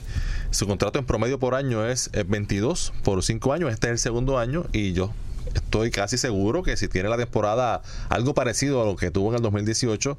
[0.49, 3.71] su contrato en promedio por año es 22 por 5 años.
[3.71, 5.11] Este es el segundo año y yo
[5.53, 9.37] estoy casi seguro que si tiene la temporada algo parecido a lo que tuvo en
[9.37, 10.17] el 2018,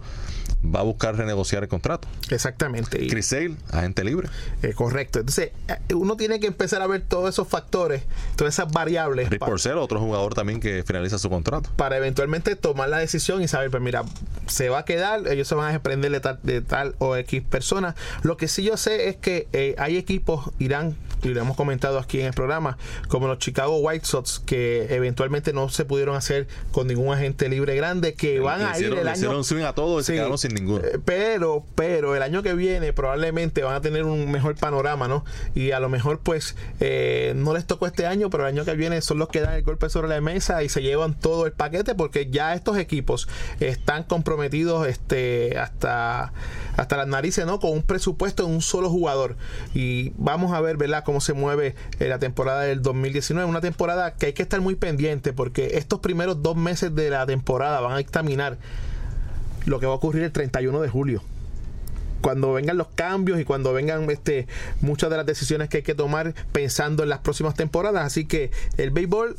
[0.64, 2.08] va a buscar renegociar el contrato.
[2.30, 3.06] Exactamente.
[3.06, 4.28] Chris Sale, agente libre.
[4.62, 5.20] Eh, correcto.
[5.20, 8.02] Entonces, eh, uno tiene que empezar a ver todos esos factores,
[8.36, 9.30] todas esas variables.
[9.30, 11.70] Rick Porcel, otro jugador también que finaliza su contrato.
[11.76, 14.04] Para eventualmente tomar la decisión y saber, pues mira,
[14.46, 17.94] se va a quedar, ellos se van a desprender de tal, o X persona.
[18.22, 21.98] Lo que sí yo sé es que eh, hay equipos, Irán, y lo hemos comentado
[21.98, 22.76] aquí en el programa,
[23.08, 27.76] como los Chicago White Sox, que eventualmente no se pudieron hacer con ningún agente libre
[27.76, 29.16] grande, que van a ir el año.
[29.16, 30.84] Hicieron swing a todos y se quedaron sin ninguno.
[30.84, 35.24] Eh, pero, pero el año que viene probablemente van a tener un mejor panorama, ¿no?
[35.54, 38.74] Y a lo mejor, pues, eh, no les tocó este año, pero el año que
[38.74, 41.52] viene son los que dan el golpe sobre la mesa y se llevan todo el
[41.52, 43.28] paquete, porque ya estos equipos
[43.60, 46.32] están comprometidos este, hasta,
[46.76, 47.60] hasta las narices, ¿no?
[47.60, 49.36] Con un presupuesto en un solo jugador.
[49.74, 51.04] Y vamos a ver, ¿verdad?
[51.12, 53.46] Cómo se mueve eh, la temporada del 2019.
[53.46, 57.26] Una temporada que hay que estar muy pendiente porque estos primeros dos meses de la
[57.26, 58.56] temporada van a examinar
[59.66, 61.22] lo que va a ocurrir el 31 de julio
[62.22, 64.46] cuando vengan los cambios y cuando vengan este,
[64.80, 68.06] muchas de las decisiones que hay que tomar pensando en las próximas temporadas.
[68.06, 69.36] Así que el béisbol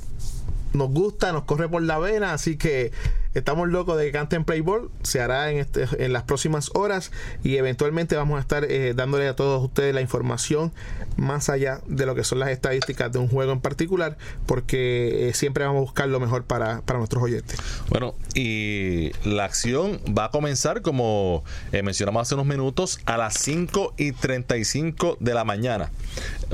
[0.74, 2.92] nos gusta, nos corre por la vena, así que
[3.34, 4.90] estamos locos de que canten Playboy.
[5.04, 7.12] Se hará en, este, en las próximas horas
[7.44, 10.72] y eventualmente vamos a estar eh, dándole a todos ustedes la información
[11.18, 15.34] más allá de lo que son las estadísticas de un juego en particular, porque eh,
[15.34, 17.58] siempre vamos a buscar lo mejor para, para, nuestros oyentes.
[17.90, 23.36] Bueno, y la acción va a comenzar, como eh, mencionamos hace unos minutos, a las
[23.36, 25.92] 5 y 35 de la mañana,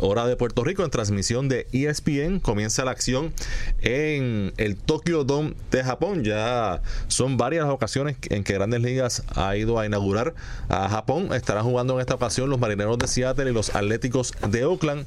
[0.01, 2.39] hora de Puerto Rico, en transmisión de ESPN.
[2.39, 3.33] Comienza la acción
[3.81, 6.23] en el Tokyo Dome de Japón.
[6.23, 6.68] Ya
[7.07, 10.33] son varias las ocasiones en que Grandes Ligas ha ido a inaugurar
[10.69, 11.33] a Japón.
[11.33, 15.05] Estarán jugando en esta ocasión los Marineros de Seattle y los Atléticos de Oakland.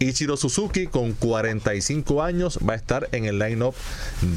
[0.00, 3.74] Ichiro Suzuki con 45 años va a estar en el line-up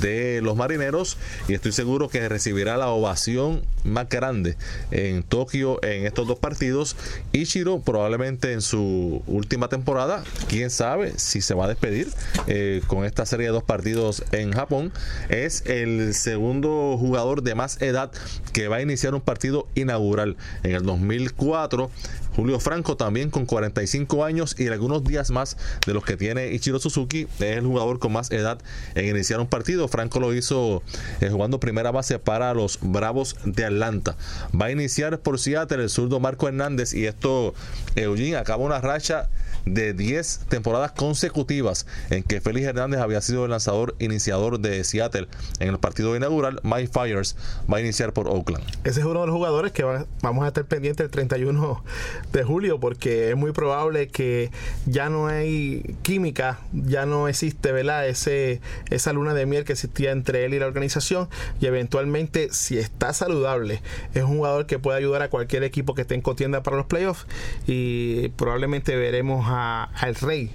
[0.01, 4.57] de los Marineros y estoy seguro que recibirá la ovación más grande
[4.91, 6.95] en Tokio en estos dos partidos.
[7.31, 12.07] Ichiro probablemente en su última temporada, quién sabe si se va a despedir
[12.47, 14.91] eh, con esta serie de dos partidos en Japón.
[15.29, 16.13] Es el
[16.61, 18.11] jugador de más edad
[18.53, 21.89] que va a iniciar un partido inaugural en el 2004.
[22.35, 26.79] Julio Franco también con 45 años y algunos días más de los que tiene Ichiro
[26.79, 27.27] Suzuki.
[27.39, 28.59] Es el jugador con más edad
[28.95, 29.87] en iniciar un partido.
[29.87, 30.81] Franco lo hizo
[31.19, 34.15] eh, jugando primera base para los Bravos de Atlanta.
[34.59, 37.53] Va a iniciar por Seattle el zurdo Marco Hernández y esto,
[37.95, 39.29] Eugene, acaba una racha
[39.65, 45.27] de 10 temporadas consecutivas en que Félix Hernández había sido el lanzador iniciador de Seattle
[45.59, 46.59] en el partido inaugural.
[46.63, 47.35] Mike Fires
[47.71, 48.63] va a iniciar por Oakland.
[48.83, 49.83] Ese es uno de los jugadores que
[50.21, 51.83] vamos a estar pendientes el 31
[52.31, 54.51] de julio porque es muy probable que
[54.85, 58.07] ya no hay química, ya no existe ¿verdad?
[58.07, 62.77] Ese, esa luna de miel que existía entre él y la organización y eventualmente si
[62.77, 63.81] está saludable
[64.13, 66.85] es un jugador que puede ayudar a cualquier equipo que esté en contienda para los
[66.85, 67.25] playoffs
[67.67, 70.51] y probablemente veremos al Rey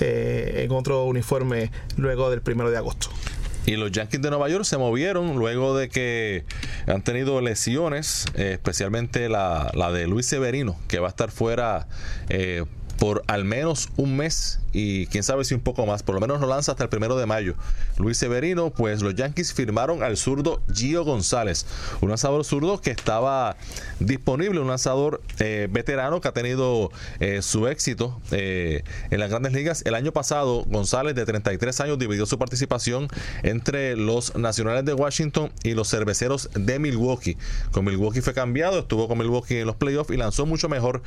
[0.00, 3.08] eh, en otro uniforme luego del primero de agosto.
[3.64, 6.44] Y los Yankees de Nueva York se movieron luego de que
[6.86, 11.86] han tenido lesiones, eh, especialmente la, la, de Luis Severino, que va a estar fuera
[12.28, 12.64] eh,
[12.98, 16.40] por al menos un mes y quién sabe si un poco más, por lo menos
[16.40, 17.54] no lanza hasta el primero de mayo.
[17.98, 21.66] Luis Severino, pues los Yankees firmaron al zurdo Gio González,
[22.00, 23.56] un lanzador zurdo que estaba
[24.00, 29.52] disponible, un lanzador eh, veterano que ha tenido eh, su éxito eh, en las grandes
[29.52, 29.82] ligas.
[29.84, 33.08] El año pasado, González, de 33 años, dividió su participación
[33.42, 37.36] entre los Nacionales de Washington y los Cerveceros de Milwaukee.
[37.70, 41.02] Con Milwaukee fue cambiado, estuvo con Milwaukee en los playoffs y lanzó mucho mejor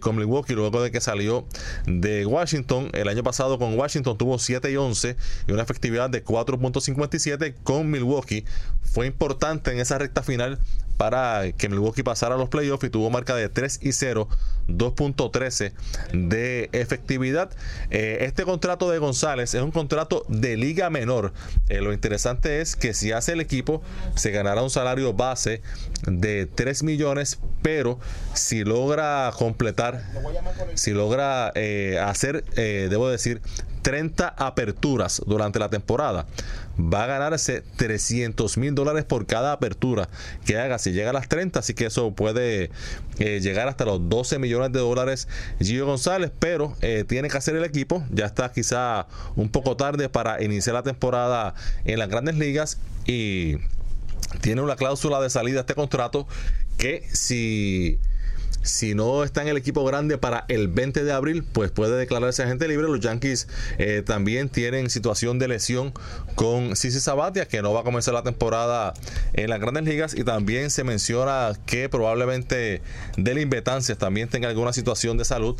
[0.00, 1.46] con Milwaukee luego de que salió
[1.86, 2.90] de Washington.
[3.08, 5.16] Año pasado con Washington tuvo 7 y 11
[5.46, 8.44] y una efectividad de 4.57 con Milwaukee.
[8.82, 10.58] Fue importante en esa recta final
[10.98, 14.28] para que Milwaukee pasara a los playoffs y tuvo marca de 3 y 0,
[14.66, 15.72] 2.13
[16.12, 17.50] de efectividad.
[17.90, 21.32] Eh, este contrato de González es un contrato de liga menor.
[21.68, 23.80] Eh, lo interesante es que si hace el equipo,
[24.16, 25.62] se ganará un salario base
[26.06, 28.00] de 3 millones, pero
[28.34, 30.02] si logra completar,
[30.74, 33.40] si logra eh, hacer, debo decir,
[33.82, 36.26] 30 aperturas durante la temporada,
[36.78, 40.08] va a ganarse 300 mil dólares por cada apertura
[40.44, 40.78] que haga.
[40.78, 42.70] Si llega a las 30, así que eso puede
[43.18, 45.28] eh, llegar hasta los 12 millones de dólares
[45.60, 50.08] Gio González, pero eh, tiene que hacer el equipo, ya está quizá un poco tarde
[50.08, 53.56] para iniciar la temporada en las grandes ligas y
[54.40, 56.26] tiene una cláusula de salida este contrato
[56.76, 57.98] que si
[58.62, 62.42] si no está en el equipo grande para el 20 de abril, pues puede declararse
[62.42, 62.86] agente libre.
[62.88, 65.92] Los Yankees eh, también tienen situación de lesión
[66.34, 68.94] con Sisi Sabatia, que no va a comenzar la temporada
[69.32, 70.14] en las grandes ligas.
[70.14, 72.82] Y también se menciona que probablemente
[73.16, 75.56] Delin Betances también tenga alguna situación de salud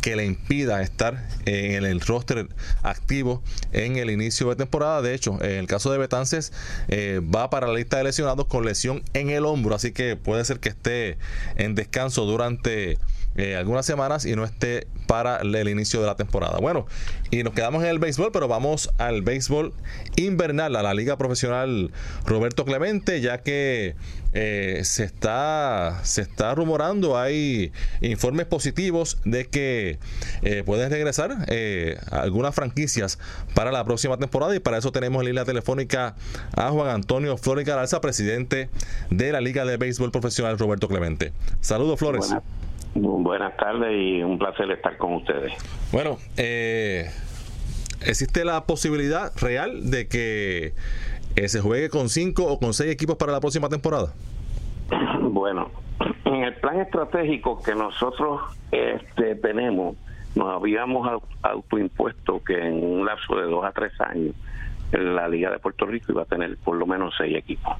[0.00, 2.48] que le impida estar en el roster
[2.82, 5.02] activo en el inicio de temporada.
[5.02, 6.52] De hecho, en el caso de Betances,
[6.88, 10.44] eh, va para la lista de lesionados con lesión en el hombro, así que puede
[10.44, 11.18] ser que esté
[11.56, 12.98] en descanso durante
[13.38, 16.58] eh, algunas semanas y no esté para el inicio de la temporada.
[16.58, 16.86] Bueno,
[17.30, 19.72] y nos quedamos en el béisbol, pero vamos al béisbol
[20.16, 21.90] invernal, a la Liga Profesional
[22.26, 23.96] Roberto Clemente, ya que
[24.34, 27.72] eh, se, está, se está rumorando, hay
[28.02, 29.98] informes positivos de que
[30.42, 33.18] eh, pueden regresar eh, algunas franquicias
[33.54, 36.14] para la próxima temporada y para eso tenemos en línea telefónica
[36.54, 38.68] a Juan Antonio Flores Garalza, presidente
[39.10, 41.32] de la Liga de Béisbol Profesional Roberto Clemente.
[41.62, 42.34] Saludos Flores.
[43.56, 45.52] Tardes y un placer estar con ustedes.
[45.92, 46.18] Bueno,
[48.06, 50.74] existe la posibilidad real de que
[51.46, 54.12] se juegue con cinco o con seis equipos para la próxima temporada?
[55.30, 55.70] Bueno,
[56.24, 58.40] en el plan estratégico que nosotros
[58.72, 59.96] este, tenemos,
[60.34, 64.34] nos habíamos autoimpuesto que en un lapso de dos a tres años
[64.92, 67.76] la Liga de Puerto Rico iba a tener por lo menos seis equipos.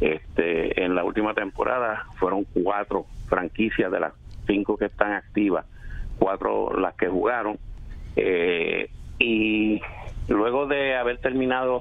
[0.00, 4.12] Este, en la última temporada fueron cuatro franquicias de las
[4.50, 5.64] cinco que están activas,
[6.18, 7.58] cuatro las que jugaron,
[8.16, 9.80] eh, y
[10.28, 11.80] luego de haber terminado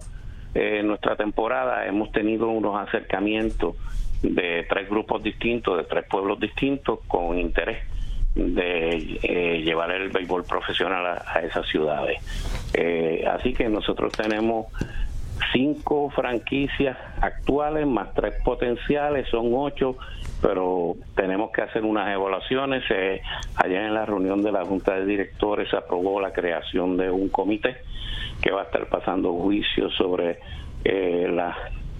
[0.53, 3.75] eh, nuestra temporada hemos tenido unos acercamientos
[4.21, 7.79] de tres grupos distintos, de tres pueblos distintos, con interés
[8.35, 12.19] de eh, llevar el béisbol profesional a, esas ciudades.
[13.27, 14.67] Así que nosotros tenemos
[15.53, 19.97] cinco franquicias actuales más tres potenciales, son ocho,
[20.41, 22.83] pero tenemos que hacer unas evaluaciones.
[22.89, 23.21] Eh,
[23.55, 27.29] allá en la reunión de la Junta de Directores se aprobó la creación de un
[27.29, 27.77] comité
[28.41, 30.39] que va a estar pasando juicio sobre
[30.83, 31.55] eh, las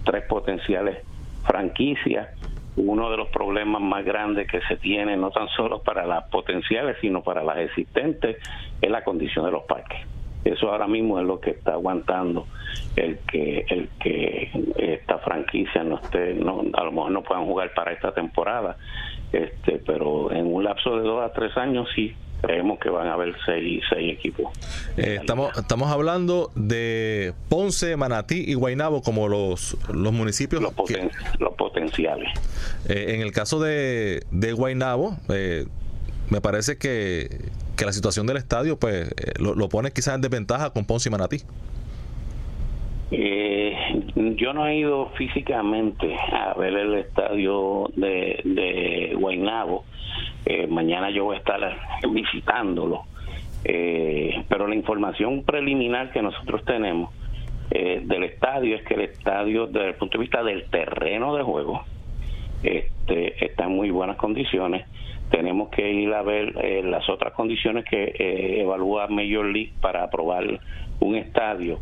[0.06, 1.00] tres potenciales
[1.46, 2.30] franquicias.
[2.78, 6.96] Uno de los problemas más grandes que se tiene, no tan solo para las potenciales,
[7.02, 8.38] sino para las existentes,
[8.82, 10.00] es la condición de los parques.
[10.44, 12.48] Eso ahora mismo es lo que está aguantando
[12.96, 17.74] el que el que esta franquicia no esté, no, a lo mejor no puedan jugar
[17.74, 18.78] para esta temporada,
[19.32, 23.14] este, pero en un lapso de dos a tres años sí creemos que van a
[23.14, 24.52] haber seis, seis equipos.
[24.98, 30.62] Eh, estamos, estamos hablando de Ponce, Manatí y Guaynabo como los, los municipios.
[30.62, 30.74] Los,
[31.40, 32.30] los potenciales.
[32.88, 35.66] Eh, en el caso de, de Guaynabo, eh,
[36.30, 37.50] me parece que,
[37.80, 39.10] que, la situación del estadio pues
[39.40, 41.38] lo, lo, pone quizás en desventaja con Ponce y Manatí.
[44.36, 49.86] yo no he ido físicamente a ver el estadio de, de Guaynabo
[50.46, 51.60] eh, mañana yo voy a estar
[52.12, 53.04] visitándolo.
[53.64, 57.14] Eh, pero la información preliminar que nosotros tenemos
[57.72, 61.44] eh, del estadio es que el estadio, desde el punto de vista del terreno de
[61.44, 61.84] juego,
[62.64, 64.88] este, está en muy buenas condiciones.
[65.32, 66.56] Tenemos que ir a ver
[66.86, 68.14] las otras condiciones que
[68.62, 70.60] evalúa Major League para aprobar
[71.00, 71.80] un estadio.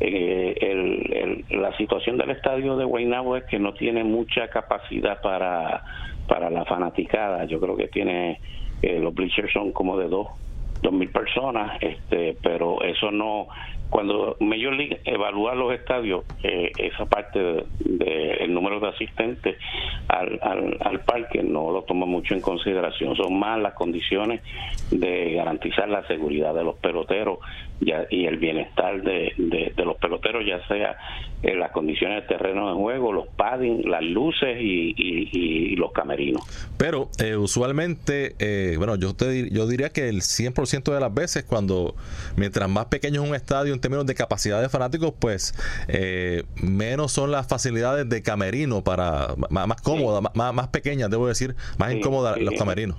[0.00, 5.82] la situación del estadio de Guaynabo es que no tiene mucha capacidad para
[6.26, 7.44] para la fanaticada.
[7.44, 8.40] Yo creo que tiene,
[8.82, 10.28] eh, los bleachers son como de dos,
[10.82, 13.48] dos mil personas, este, pero eso no,
[13.90, 19.56] cuando Major League evalúa los estadios, eh, esa parte del de, número de asistentes
[20.08, 20.38] al,
[20.80, 23.16] al, parque no lo toma mucho en consideración.
[23.16, 24.40] Son más las condiciones
[24.90, 27.38] de garantizar la seguridad de los peloteros
[27.80, 30.96] y el bienestar de, de, los peloteros, ya sea
[31.42, 36.42] en las condiciones de terreno de juego, los padding, las luces y, y, los camerinos.
[36.78, 41.44] Pero eh, usualmente, eh, bueno, yo, te, yo diría que el 100% de las veces,
[41.44, 41.94] cuando
[42.36, 45.54] mientras más pequeño es un estadio, en términos de capacidad de fanáticos, pues
[45.88, 51.54] eh, menos son las facilidades de camerino para más, cómodas, más, más pequeñas, debo decir,
[51.78, 52.96] más incómodas los camerinos.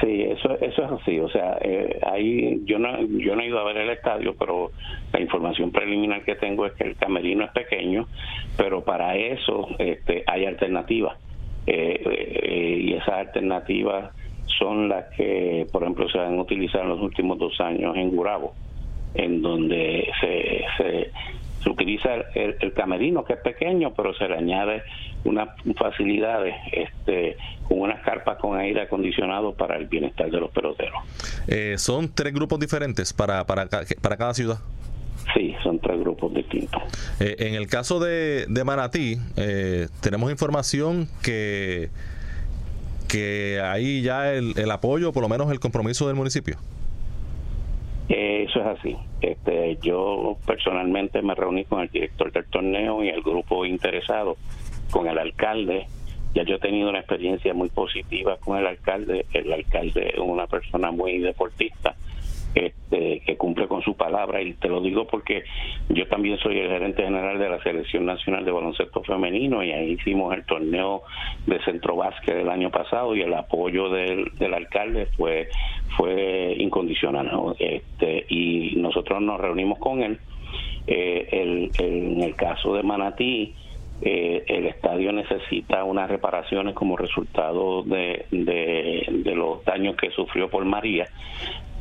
[0.00, 1.18] Sí, eso, eso es así.
[1.18, 4.70] O sea, eh, ahí yo no, yo no he ido a ver el estadio, pero
[5.12, 8.06] la información preliminar que tengo es que el camerino es pequeño,
[8.58, 11.16] pero para eso este, hay alternativas.
[11.66, 14.12] Eh, y esas alternativas
[14.58, 18.54] son las que, por ejemplo, se han utilizado en los últimos dos años en Gurabo
[19.16, 21.10] en donde se, se,
[21.68, 24.82] utiliza el, camerino que es pequeño pero se le añade
[25.24, 27.36] unas facilidades este
[27.66, 31.02] con unas carpas con aire acondicionado para el bienestar de los peloteros
[31.48, 33.66] eh, son tres grupos diferentes para para
[34.00, 34.58] para cada ciudad
[35.34, 36.80] Sí, son tres grupos distintos.
[37.20, 41.90] Eh, en el caso de, de Manatí, eh, tenemos información que,
[43.08, 46.58] que ahí ya el, el apoyo, por lo menos el compromiso del municipio.
[48.08, 48.96] Eh, eso es así.
[49.20, 54.36] Este, yo personalmente me reuní con el director del torneo y el grupo interesado,
[54.90, 55.86] con el alcalde.
[56.34, 59.26] Ya yo he tenido una experiencia muy positiva con el alcalde.
[59.32, 61.96] El alcalde es una persona muy deportista
[62.56, 65.44] este, que cumple con su palabra y te lo digo porque
[65.90, 69.92] yo también soy el gerente general de la Selección Nacional de Baloncesto Femenino y ahí
[69.92, 71.02] hicimos el torneo
[71.46, 75.48] de centro básquet del año pasado y el apoyo del, alcalde fue
[75.98, 80.18] fue incondicional este, y nosotros nos reunimos con él
[80.86, 83.54] eh, el, en el caso de Manatí
[84.00, 90.64] eh, el estadio necesita unas reparaciones como resultado de, de, los daños que sufrió por
[90.66, 91.08] María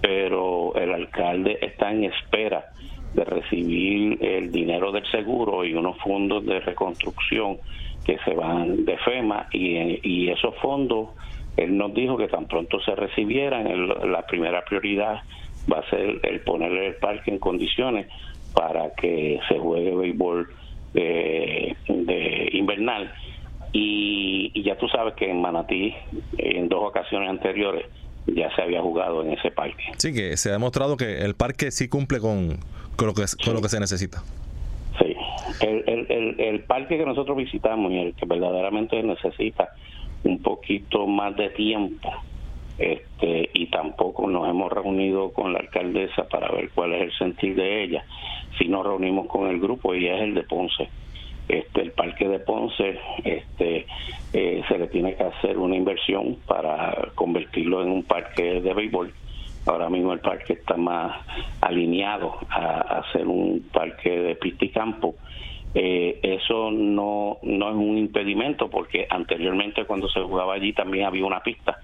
[0.01, 2.65] pero el alcalde está en espera
[3.13, 7.57] de recibir el dinero del seguro y unos fondos de reconstrucción
[8.05, 11.09] que se van de FEMA y, esos fondos,
[11.57, 15.21] él nos dijo que tan pronto se recibieran, la primera prioridad
[15.71, 18.07] va a ser el poner el parque en condiciones
[18.53, 20.47] para que se juegue béisbol
[20.93, 23.11] de, de invernal.
[23.71, 25.93] Y, y ya tú sabes que en Manatí,
[26.37, 27.85] en dos ocasiones anteriores,
[28.27, 29.83] ya se había jugado en ese parque.
[29.97, 32.57] Sí, que se ha demostrado que el parque sí cumple con,
[32.95, 34.23] con, lo, que, con lo que se necesita.
[34.99, 35.15] Sí,
[35.61, 39.69] el, el, el, parque que nosotros visitamos y el que verdaderamente necesita
[40.23, 42.11] un poquito más de tiempo
[42.77, 47.55] este y tampoco nos hemos reunido con la alcaldesa para ver cuál es el sentir
[47.55, 48.05] de ella,
[48.57, 50.89] si nos reunimos con el grupo y es el de Ponce
[51.47, 53.85] este el parque de Ponce este
[54.33, 59.13] eh, se le tiene que hacer una inversión para convertirlo en un parque de béisbol
[59.67, 61.25] Ahora mismo el parque está más
[61.59, 65.15] alineado a, a ser un parque de pista y campo.
[65.73, 71.25] Eh, eso no, no es un impedimento porque anteriormente cuando se jugaba allí también había
[71.25, 71.77] una pista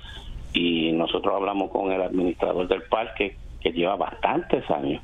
[0.53, 5.01] y nosotros hablamos con el administrador del parque que lleva bastantes años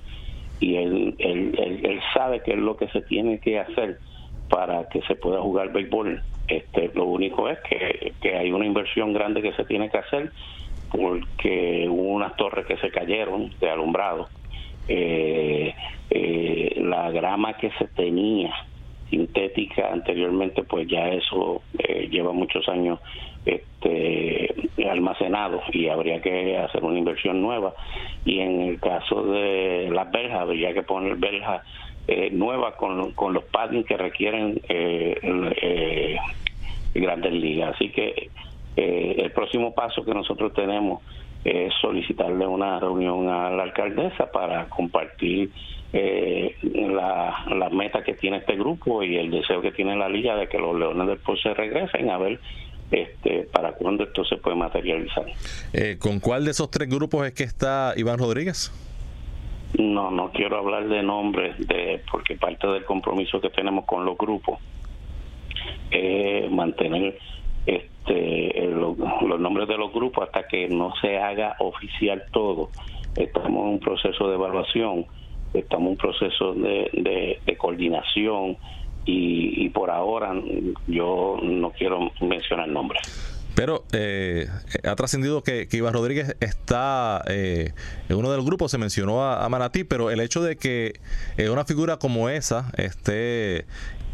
[0.60, 4.00] y él, él, él, sabe qué es lo que se tiene que hacer
[4.50, 6.22] para que se pueda jugar béisbol.
[6.48, 10.32] Este, lo único es que, que hay una inversión grande que se tiene que hacer
[10.92, 14.30] porque hubo unas torres que se cayeron de alumbrado.
[14.88, 15.74] Eh,
[16.10, 18.54] eh, la grama que se tenía
[19.10, 23.00] sintética anteriormente, pues ya eso eh, lleva muchos años
[23.46, 24.54] este,
[24.90, 27.74] almacenado y habría que hacer una inversión nueva.
[28.26, 31.64] Y en el caso de las verjas, habría que poner verjas
[32.08, 36.18] eh, nuevas con, con los paddings que requieren eh,
[36.94, 37.76] grandes ligas.
[37.76, 38.30] Así que
[38.76, 41.02] el próximo paso que nosotros tenemos
[41.44, 45.50] es solicitarle una reunión a la alcaldesa para compartir
[45.94, 50.36] eh, la, la, meta que tiene este grupo y el deseo que tiene la liga
[50.36, 52.40] de que los Leones del se regresen a ver
[52.92, 55.26] este, para cuándo esto se puede materializar.
[55.72, 58.72] Eh, ¿Con cuál de esos tres grupos es que está Iván Rodríguez?
[59.74, 64.18] No, no quiero hablar de nombres, de, porque parte del compromiso que tenemos con los
[64.18, 64.60] grupos
[65.92, 67.18] es mantener
[67.66, 68.98] este, los,
[69.40, 72.72] nombres de los grupos hasta que no se haga oficial todo.
[73.16, 75.06] Estamos en un proceso de evaluación
[75.54, 78.58] estamos en un proceso de, de, coordinación
[79.06, 80.34] y, por ahora
[80.88, 83.02] yo no quiero mencionar nombres.
[83.58, 84.46] Pero eh,
[84.88, 87.74] ha trascendido que, Iván Rodríguez está eh,
[88.08, 90.94] en uno del grupos, se mencionó a, Manatí, pero el hecho de que
[91.40, 93.66] eh, una figura como esa esté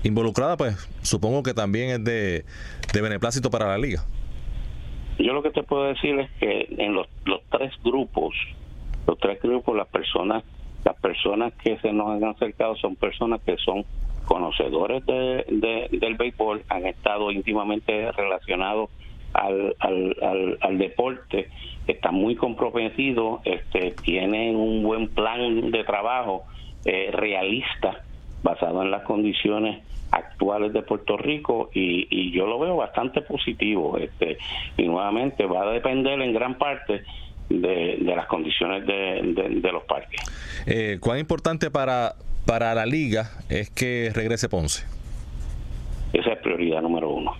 [0.03, 2.45] involucrada, pues supongo que también es de,
[2.93, 4.05] de beneplácito para la liga.
[5.19, 8.33] Yo lo que te puedo decir es que en los, los tres grupos,
[9.05, 10.45] los tres grupos, las personas
[10.85, 13.83] las personas que se nos han acercado son personas que son
[14.25, 18.89] conocedores de, del béisbol, han estado íntimamente relacionados
[19.33, 21.49] al, al, al, deporte,
[21.87, 26.43] están muy comprometidos, este, tienen un buen plan de trabajo
[26.85, 28.03] eh, realista
[28.43, 33.97] basado en las condiciones actuales de Puerto Rico y, y, yo lo veo bastante positivo
[33.97, 34.37] este
[34.77, 37.03] y nuevamente va a depender en gran parte
[37.49, 40.21] de, las condiciones de, de, los parques.
[40.65, 42.13] Eh, ¿Cuán importante para,
[42.45, 44.85] para la liga es que regrese Ponce?
[46.13, 47.35] Esa es prioridad número uno,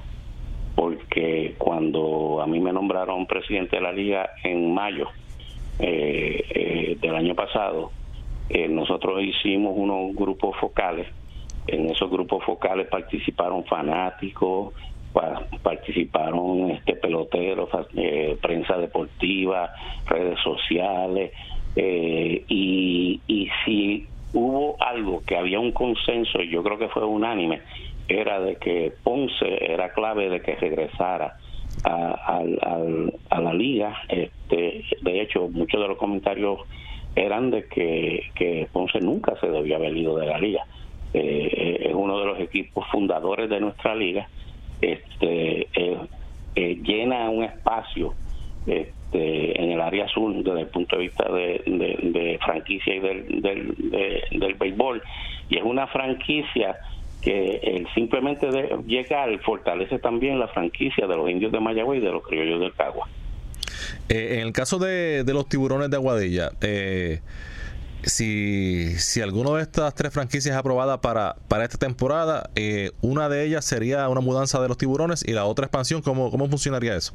[0.76, 5.08] porque cuando a mí me nombraron presidente de la liga en mayo
[5.80, 7.92] eh, eh, del año pasado,
[8.70, 11.08] nosotros hicimos unos grupos focales.
[11.66, 14.74] En esos grupos focales participaron fanáticos,
[15.62, 19.72] participaron este peloteros, eh, prensa deportiva,
[20.08, 21.32] redes sociales
[21.76, 27.06] eh, y, y si hubo algo que había un consenso y yo creo que fue
[27.06, 27.62] unánime
[28.08, 31.38] era de que Ponce era clave de que regresara
[31.84, 32.42] a,
[33.30, 33.96] a, la liga.
[34.10, 36.60] Este de hecho muchos de los comentarios
[37.16, 40.66] eran de que, Ponce nunca se debía haber ido de la liga.
[41.14, 44.28] Eh, es uno de los equipos fundadores de nuestra liga.
[44.82, 48.14] Este, eh, llena un espacio
[48.66, 54.54] este, en el área azul desde el punto de vista de, franquicia y del, del,
[54.56, 55.02] béisbol.
[55.50, 56.76] Y es una franquicia
[57.24, 62.06] que el simplemente de llegar fortalece también la franquicia de los indios de Mayagüez y
[62.06, 63.08] de los criollos del Cagua.
[64.10, 67.22] Eh, en el caso de, los tiburones de Aguadilla, eh,
[68.04, 73.30] si, si alguna de estas tres franquicias es aprobada para, para esta temporada, eh, una
[73.30, 76.96] de ellas sería una mudanza de los tiburones y la otra expansión, ¿cómo, cómo funcionaría
[76.96, 77.14] eso?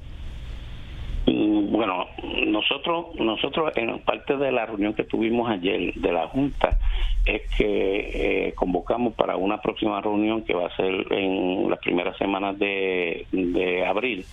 [1.27, 2.07] Mm, bueno,
[2.47, 6.79] nosotros, nosotros en parte de la reunión que tuvimos ayer de la Junta
[7.25, 12.17] es que eh, convocamos para una próxima reunión que va a ser en las primeras
[12.17, 13.27] semanas de,
[13.87, 14.25] abril,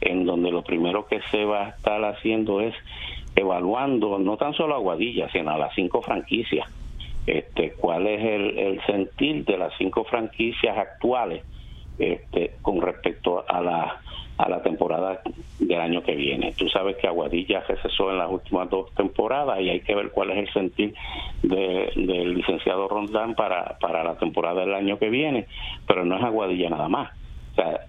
[0.00, 2.74] en donde lo primero que se va a estar haciendo es
[3.34, 6.68] evaluando no tan solo a Aguadilla, sino a las cinco franquicias.
[7.26, 11.42] Este, cuál es el, sentir de las cinco franquicias actuales
[11.98, 14.00] este, con respecto a la
[14.38, 15.20] a la temporada
[15.58, 16.52] del año que viene.
[16.56, 20.30] Tú sabes que Aguadilla recesó en las últimas dos temporadas y hay que ver cuál
[20.30, 20.94] es el sentir
[21.42, 25.46] del licenciado Rondán para, para la temporada del año que viene,
[25.86, 27.10] pero no es Aguadilla nada más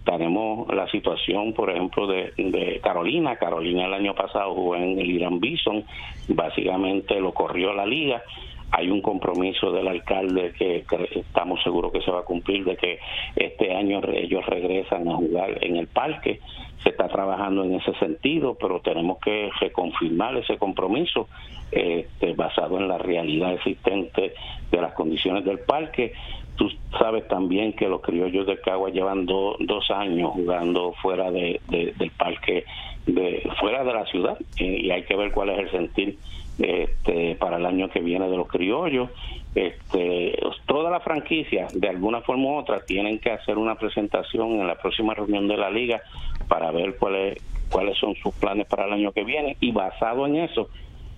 [0.05, 3.35] tenemos la situación, por ejemplo, de, Carolina.
[3.35, 5.83] Carolina el año pasado jugó en el Irán Bison,
[6.29, 8.21] básicamente lo corrió la liga.
[8.71, 10.83] Hay un compromiso del alcalde que,
[11.15, 12.99] estamos seguros que se va a cumplir de que
[13.35, 16.39] este año ellos regresan a jugar en el parque.
[16.83, 21.27] Se está trabajando en ese sentido, pero tenemos que reconfirmar ese compromiso
[21.71, 24.33] este, basado en la realidad existente
[24.69, 26.13] de las condiciones del parque.
[26.57, 32.11] Tú sabes también que los criollos de Cagua llevan dos años jugando fuera de, del
[32.11, 32.65] parque,
[33.05, 36.17] de, fuera de la ciudad, y hay que ver cuál es el sentir
[36.59, 39.09] este, para el año que viene de los criollos.
[39.53, 44.67] Este, todas las franquicias, de alguna forma u otra, tienen que hacer una presentación en
[44.67, 46.01] la próxima reunión de la liga
[46.47, 47.37] para ver cuáles
[47.69, 50.69] cuáles son sus planes para el año que viene y basado en eso,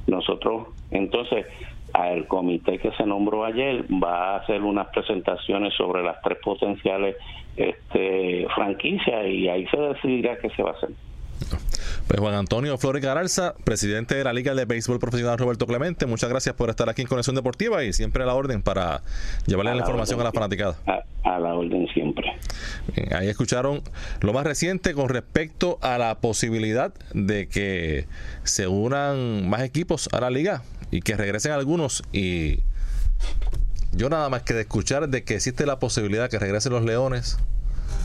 [0.07, 1.45] nosotros entonces
[1.93, 7.15] al comité que se nombró ayer va a hacer unas presentaciones sobre las tres potenciales
[7.57, 10.89] este, franquicias y ahí se decidirá qué se va a hacer.
[12.07, 16.29] Pues Juan Antonio Flores Garalza, presidente de la Liga de Béisbol Profesional Roberto Clemente, muchas
[16.29, 19.01] gracias por estar aquí en Conexión Deportiva y siempre a la orden para
[19.45, 20.75] llevarle la, información a la fanaticada.
[21.23, 22.25] A, la orden siempre.
[23.15, 23.81] ahí escucharon
[24.21, 28.07] lo más reciente con respecto a la posibilidad de que
[28.43, 32.59] se unan más equipos a la liga y que regresen algunos y
[33.91, 36.83] yo nada más que de escuchar de que existe la posibilidad de que regresen los
[36.83, 37.37] Leones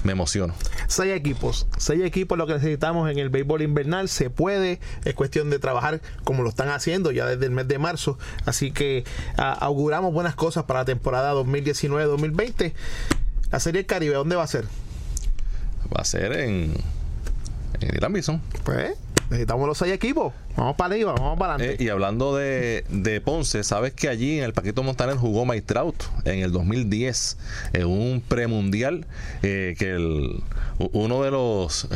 [0.05, 0.55] me emociono.
[0.87, 5.51] Seis equipos, seis equipos lo que necesitamos en el béisbol invernal, se puede, es cuestión
[5.51, 9.05] de trabajar como lo están haciendo ya desde el mes de marzo, así que
[9.37, 12.75] auguramos buenas cosas para la temporada 2019-2020.
[13.51, 14.67] La Serie del Caribe, ¿dónde va a ser?
[15.95, 16.75] Va a ser en,
[17.81, 18.43] en Irán Bison.
[18.65, 18.97] Pues
[19.31, 20.33] necesitamos los seis equipos.
[20.57, 21.83] Vamos para arriba, vamos para adelante.
[21.83, 25.63] Eh, y hablando de, de, Ponce, sabes que allí en el Paquito Montaner jugó Mike
[25.63, 27.39] Trout en el 2010,
[27.73, 29.05] en un premundial,
[29.43, 30.43] eh, que el,
[30.93, 31.89] uno de los.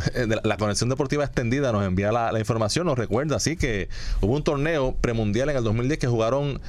[0.43, 3.89] la conexión deportiva extendida nos envía la, información, nos recuerda así que
[4.21, 6.61] hubo un torneo premundial en el 2010 que jugaron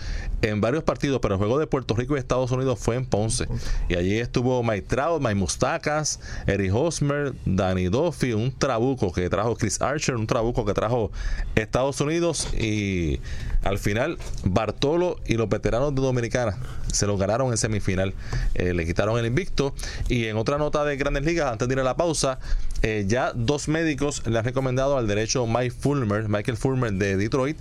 [0.44, 3.48] en varios partidos, pero el juego de Puerto Rico y Estados Unidos fue en Ponce.
[3.90, 9.56] Y allí estuvo Mike Trout, Mike Mustacas, Eric Hosmer, Danny Duffy, un trabuco que trajo
[9.56, 11.12] Chris Archer, un trabuco que trajo
[11.56, 13.20] Estados Estados Unidos y
[13.64, 16.58] al final Bartolo y los veteranos de Dominicana
[16.92, 18.14] se lo ganaron en semifinal.
[18.56, 19.74] Eh, le quitaron el invicto.
[20.08, 22.40] Y en otra nota de Grandes Ligas, antes de ir a la pausa,
[22.82, 27.58] eh, ya dos médicos le han recomendado al derecho Mike Fulmer, Michael Fulmer de Detroit,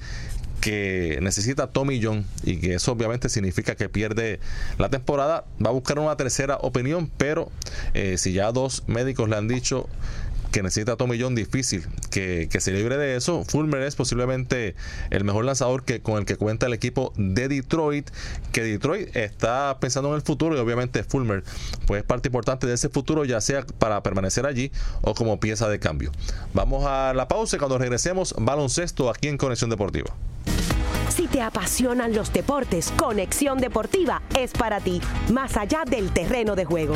[0.61, 4.41] que necesita Tommy John y que eso obviamente significa que pierde
[4.79, 5.45] la temporada.
[5.65, 7.51] Va a buscar una tercera opinión, pero
[7.95, 9.89] eh, si ya dos médicos le han dicho
[10.51, 13.45] que necesita Tommy John difícil que, se libre de eso.
[13.45, 14.75] Fulmer es posiblemente
[15.11, 18.11] el mejor lanzador que con el que cuenta el equipo de Detroit,
[18.53, 21.45] que Detroit está pensando en el futuro y obviamente Fulmer
[21.87, 24.73] pues es parte importante de ese futuro, ya sea para permanecer allí
[25.03, 26.11] o como pieza de cambio.
[26.55, 30.15] Vamos a la pausa y cuando regresemos, baloncesto aquí en Conexión Deportiva.
[31.09, 35.01] Si te apasionan los deportes, Conexión Deportiva es para ti,
[35.33, 36.95] más allá del terreno de juego.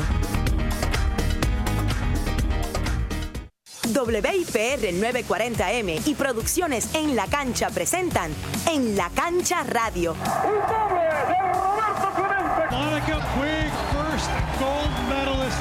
[3.92, 8.32] WIPR 940M y Producciones en la Cancha presentan
[8.70, 10.16] En la Cancha Radio.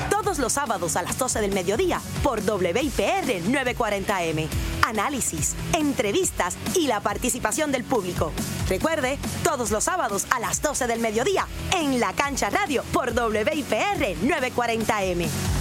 [0.10, 4.48] Todos los sábados a las 12 del mediodía por WIPR 940M.
[4.88, 8.32] Análisis, entrevistas y la participación del público.
[8.70, 14.16] Recuerde, todos los sábados a las 12 del mediodía en la Cancha Radio por WIPR
[14.22, 15.61] 940M.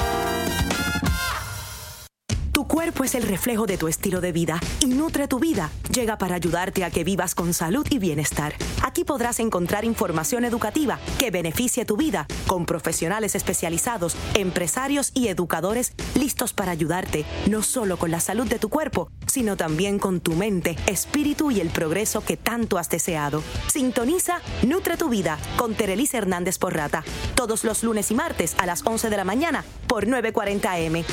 [2.61, 6.19] Tu cuerpo es el reflejo de tu estilo de vida y Nutre tu vida llega
[6.19, 8.53] para ayudarte a que vivas con salud y bienestar.
[8.83, 15.93] Aquí podrás encontrar información educativa que beneficie tu vida con profesionales especializados, empresarios y educadores
[16.13, 20.33] listos para ayudarte no solo con la salud de tu cuerpo, sino también con tu
[20.33, 23.41] mente, espíritu y el progreso que tanto has deseado.
[23.69, 27.03] Sintoniza Nutre tu vida con Terelis Hernández Porrata
[27.33, 31.03] todos los lunes y martes a las 11 de la mañana por 940M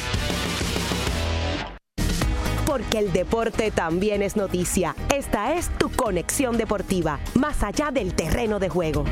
[2.68, 4.94] porque el deporte también es noticia.
[5.14, 9.06] Esta es tu conexión deportiva, más allá del terreno de juego.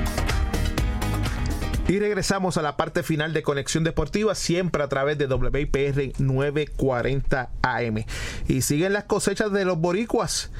[1.88, 7.50] Y regresamos a la parte final de Conexión Deportiva, siempre a través de WIPR 940
[7.62, 8.04] AM.
[8.48, 10.50] Y siguen las cosechas de los boricuas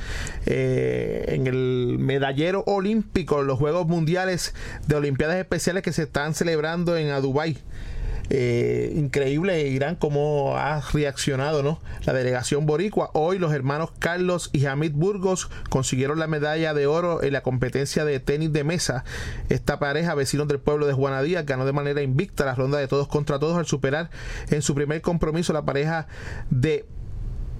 [0.46, 4.54] eh, en el medallero olímpico, los Juegos Mundiales
[4.86, 7.58] de Olimpiadas Especiales que se están celebrando en Dubái.
[8.30, 11.80] Eh, increíble Irán cómo ha reaccionado ¿no?
[12.04, 13.10] la delegación boricua.
[13.14, 18.04] Hoy los hermanos Carlos y Hamid Burgos consiguieron la medalla de oro en la competencia
[18.04, 19.04] de tenis de mesa.
[19.48, 22.88] Esta pareja, vecinos del pueblo de Juana Díaz, ganó de manera invicta la ronda de
[22.88, 24.10] todos contra todos al superar
[24.48, 26.06] en su primer compromiso la pareja
[26.50, 26.86] de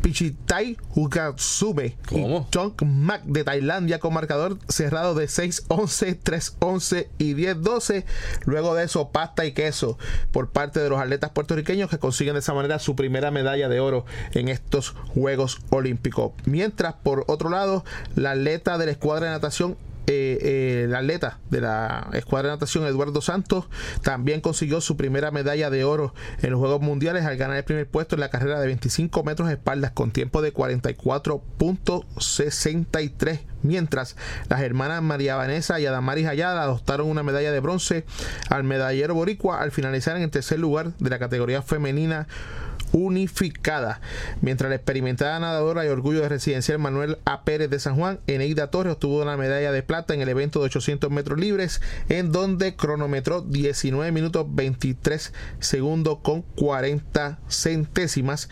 [0.07, 8.05] Pichitai Ukatsume y Chong Mak de Tailandia con marcador cerrado de 6-11, 3-11 y 10-12.
[8.45, 9.99] Luego de eso, pasta y queso
[10.31, 13.81] por parte de los atletas puertorriqueños que consiguen de esa manera su primera medalla de
[13.81, 16.35] oro en estos Juegos Olímpicos.
[16.45, 17.85] Mientras, por otro lado,
[18.15, 19.77] la atleta de la escuadra de natación
[20.07, 23.65] eh, eh, el atleta de la escuadra de natación Eduardo Santos
[24.03, 27.89] también consiguió su primera medalla de oro en los Juegos Mundiales al ganar el primer
[27.89, 34.15] puesto en la carrera de 25 metros de espaldas con tiempo de 44.63 mientras
[34.49, 38.05] las hermanas María Vanessa y Adamaris Ayala adoptaron una medalla de bronce
[38.49, 42.29] al medallero boricua al finalizar en el tercer lugar de la categoría femenina
[42.93, 44.01] unificada.
[44.41, 47.43] Mientras la experimentada nadadora y orgullo de residencial Manuel A.
[47.43, 50.67] Pérez de San Juan, Eneida Torres obtuvo una medalla de plata en el evento de
[50.67, 58.49] 800 metros libres, en donde cronometró 19 minutos 23 segundos con 40 centésimas,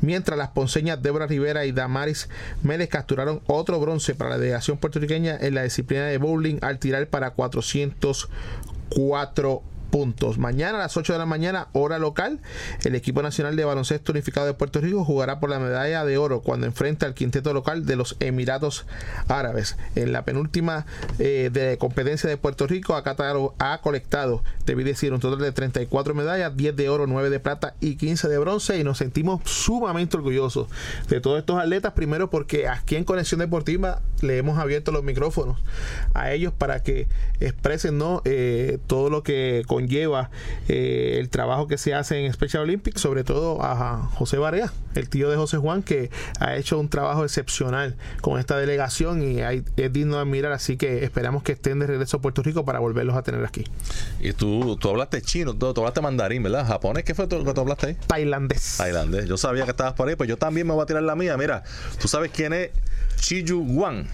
[0.00, 2.28] mientras las ponceñas Débora Rivera y Damaris
[2.62, 7.08] Mérez capturaron otro bronce para la delegación puertorriqueña en la disciplina de bowling al tirar
[7.08, 9.62] para 404
[9.94, 10.38] puntos.
[10.38, 12.40] Mañana a las 8 de la mañana, hora local,
[12.82, 16.40] el equipo nacional de baloncesto unificado de Puerto Rico jugará por la medalla de oro
[16.40, 18.86] cuando enfrenta al quinteto local de los Emiratos
[19.28, 19.76] Árabes.
[19.94, 20.84] En la penúltima
[21.20, 23.14] eh, de competencia de Puerto Rico, acá
[23.60, 27.76] ha colectado, debí decir, un total de 34 medallas, 10 de oro, 9 de plata
[27.78, 30.66] y 15 de bronce y nos sentimos sumamente orgullosos
[31.08, 35.62] de todos estos atletas, primero porque aquí en Conexión Deportiva le hemos abierto los micrófonos
[36.14, 37.06] a ellos para que
[37.38, 38.22] expresen ¿no?
[38.24, 40.30] Eh, todo lo que con lleva
[40.68, 45.08] eh, el trabajo que se hace en Special Olympics, sobre todo a José Barea, el
[45.08, 46.10] tío de José Juan, que
[46.40, 51.04] ha hecho un trabajo excepcional con esta delegación y es digno de admirar, así que
[51.04, 53.64] esperamos que estén de regreso a Puerto Rico para volverlos a tener aquí.
[54.20, 56.66] Y tú, tú hablaste chino, tú, hablaste mandarín, ¿verdad?
[56.66, 57.04] ¿Japonés?
[57.04, 57.96] ¿Qué fue lo que tú hablaste ahí?
[58.06, 58.76] Tailandés.
[58.78, 59.26] Tailandés.
[59.26, 61.36] Yo sabía que estabas por ahí, pues yo también me voy a tirar la mía.
[61.36, 61.62] Mira,
[62.00, 62.70] tú sabes quién es
[63.16, 64.06] Chiyu Wang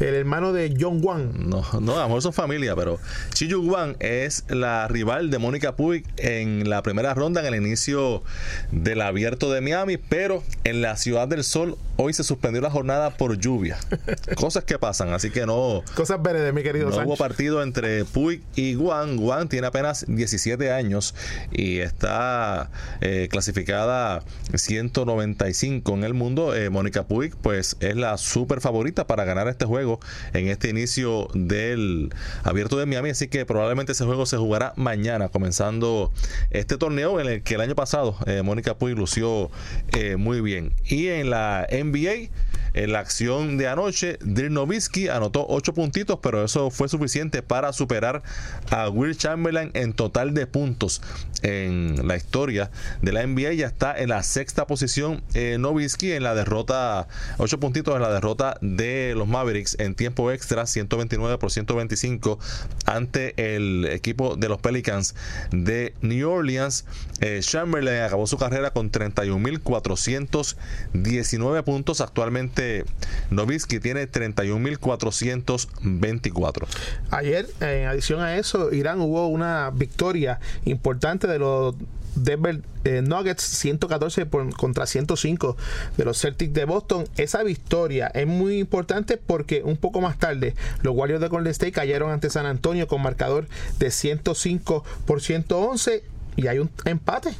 [0.00, 1.32] el hermano de John Wang.
[1.48, 2.98] No, no, a lo mejor son familia, pero
[3.34, 8.22] Chiyu Wang es la rival de Mónica Puig en la primera ronda en el inicio
[8.70, 13.10] del abierto de Miami, pero en la Ciudad del Sol hoy se suspendió la jornada
[13.10, 13.78] por lluvia.
[14.36, 15.82] Cosas que pasan, así que no.
[15.94, 19.18] Cosas verdes, mi querido No hubo partido entre Puig y Wang.
[19.20, 21.14] Wang tiene apenas 17 años
[21.50, 22.70] y está
[23.00, 24.22] eh, clasificada
[24.54, 26.54] 195 en el mundo.
[26.54, 29.91] Eh, Mónica Puig, pues es la super favorita para ganar este juego
[30.32, 32.14] en este inicio del
[32.44, 36.12] abierto de Miami, así que probablemente ese juego se jugará mañana, comenzando
[36.50, 39.50] este torneo en el que el año pasado eh, Mónica Puig lució
[39.92, 40.72] eh, muy bien.
[40.84, 42.30] Y en la NBA,
[42.74, 47.72] en la acción de anoche, Dirk Nowitzki anotó 8 puntitos, pero eso fue suficiente para
[47.72, 48.22] superar
[48.70, 51.02] a Will Chamberlain en total de puntos
[51.42, 52.70] en la historia
[53.02, 53.52] de la NBA.
[53.54, 58.56] Ya está en la sexta posición eh, en la derrota, 8 puntitos en la derrota
[58.60, 62.38] de los Mavericks en tiempo extra, 129 por 125
[62.86, 65.14] ante el equipo de los Pelicans
[65.50, 66.84] de New Orleans.
[67.20, 72.00] Eh, Chamberlain acabó su carrera con 31.419 puntos.
[72.00, 72.86] Actualmente
[73.30, 76.66] Nowitzki tiene 31.424.
[77.10, 81.74] Ayer, en adición a eso, Irán hubo una victoria importante de los
[82.14, 85.56] Denver eh, Nuggets 114 contra 105
[85.96, 87.04] de los Celtics de Boston.
[87.16, 91.72] Esa victoria es muy importante porque un poco más tarde los Warriors de Golden State
[91.72, 93.46] cayeron ante San Antonio con marcador
[93.78, 96.04] de 105 por 111
[96.36, 97.30] y hay un empate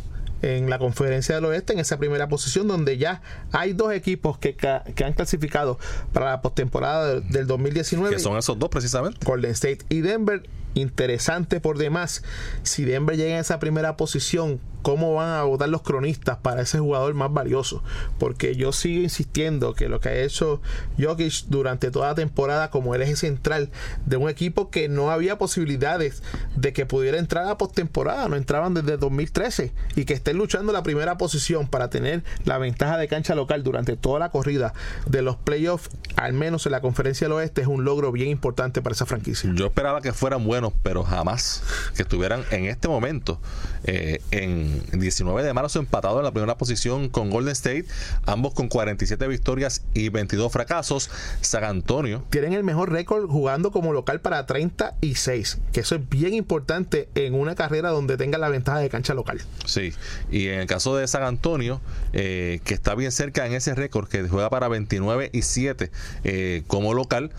[0.42, 4.56] en la conferencia del oeste en esa primera posición donde ya hay dos equipos que,
[4.56, 5.78] que han clasificado
[6.12, 9.18] para la postemporada del 2019 que son esos dos precisamente.
[9.24, 10.42] Golden State y Denver
[10.74, 12.22] interesante por demás.
[12.62, 16.78] Si Denver llega a esa primera posición cómo van a votar los cronistas para ese
[16.78, 17.82] jugador más valioso.
[18.18, 20.60] Porque yo sigo insistiendo que lo que ha hecho
[20.98, 23.70] Jokic durante toda la temporada como el eje central
[24.06, 26.22] de un equipo que no había posibilidades
[26.54, 30.82] de que pudiera entrar a postemporada, no entraban desde 2013 y que estén luchando la
[30.82, 34.74] primera posición para tener la ventaja de cancha local durante toda la corrida
[35.06, 38.80] de los playoffs, al menos en la conferencia del oeste, es un logro bien importante
[38.80, 39.50] para esa franquicia.
[39.54, 41.62] Yo esperaba que fueran buenos bueno, pero jamás
[41.96, 43.40] que estuvieran en este momento
[43.84, 47.86] eh, en 19 de marzo empatados en la primera posición con Golden State,
[48.26, 51.10] ambos con 47 victorias y 22 fracasos.
[51.40, 52.24] San Antonio.
[52.30, 57.34] Tienen el mejor récord jugando como local para 36, que eso es bien importante en
[57.34, 59.40] una carrera donde tenga la ventaja de cancha local.
[59.64, 59.92] Sí,
[60.30, 61.80] y en el caso de San Antonio,
[62.12, 65.90] eh, que está bien cerca en ese récord, que juega para 29 y 7
[66.24, 67.30] eh, como local,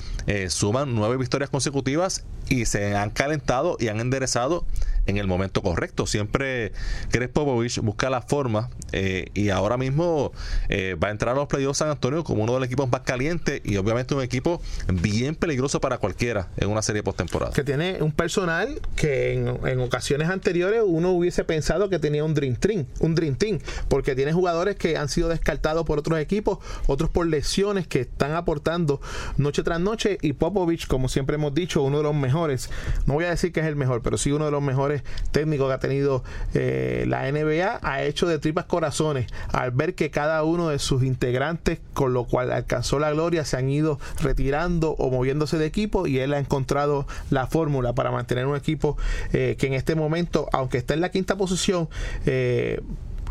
[0.49, 4.65] suman nueve victorias consecutivas y se han calentado y han enderezado
[5.05, 6.07] en el momento correcto.
[6.07, 6.71] Siempre
[7.11, 10.31] Cres Popovich busca la forma eh, y ahora mismo
[10.69, 13.01] eh, va a entrar a los playoffs San Antonio como uno de los equipos más
[13.01, 17.53] calientes y obviamente un equipo bien peligroso para cualquiera en una serie postemporada.
[17.53, 22.55] Que tiene un personal que en, ocasiones anteriores uno hubiese pensado que tenía un Dream
[22.55, 27.09] Team, un Dream Team, porque tiene jugadores que han sido descartados por otros equipos, otros
[27.09, 29.01] por lesiones que están aportando
[29.37, 32.69] noche tras noche y Popovich, como siempre hemos dicho, uno de los mejores,
[33.05, 34.92] no voy a decir que es el mejor, pero sí uno de los mejores
[35.31, 36.23] técnico que ha tenido
[36.53, 41.03] eh, la NBA, ha hecho de tripas corazones al ver que cada uno de sus
[41.03, 46.07] integrantes, con lo cual alcanzó la gloria, se han ido retirando o moviéndose de equipo
[46.07, 48.97] y él ha encontrado la fórmula para mantener un equipo
[49.31, 51.89] eh, que en este momento, aunque está en la quinta posición,
[52.25, 52.81] eh,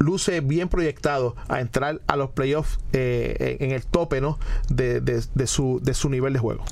[0.02, 4.38] luce bien proyectado a entrar a los playoffs eh, en el tope ¿no?
[4.68, 5.00] De,
[5.46, 6.64] su, de su nivel de juego.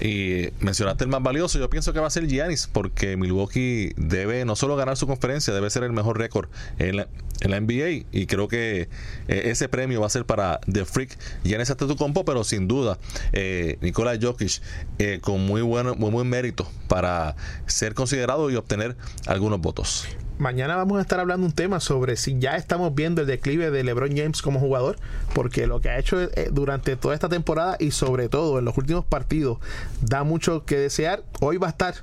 [0.00, 4.44] Y mencionaste el más valioso, yo pienso que va a ser Giannis, porque Milwaukee debe
[4.44, 7.08] no solo ganar su conferencia, debe ser el mejor récord en la,
[7.40, 8.88] en la NBA y creo que
[9.28, 12.98] eh, ese premio va a ser para The Freak Giannis compo pero sin duda
[13.32, 14.62] eh, Nikola Jokic
[14.98, 20.06] eh, con muy bueno muy buen mérito para ser considerado y obtener algunos votos
[20.38, 23.84] mañana vamos a estar hablando un tema sobre si ya estamos viendo el declive de
[23.84, 24.96] LeBron James como jugador,
[25.34, 28.76] porque lo que ha hecho eh, durante toda esta temporada y sobre todo en los
[28.76, 29.58] últimos partidos
[30.00, 31.22] da mucho que desear.
[31.40, 31.94] Hoy va a estar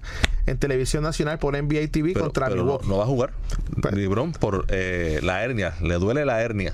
[0.45, 3.33] en televisión nacional por NBA TV contra pero No, va a jugar
[3.91, 6.73] LeBron por eh, la hernia, le duele la hernia.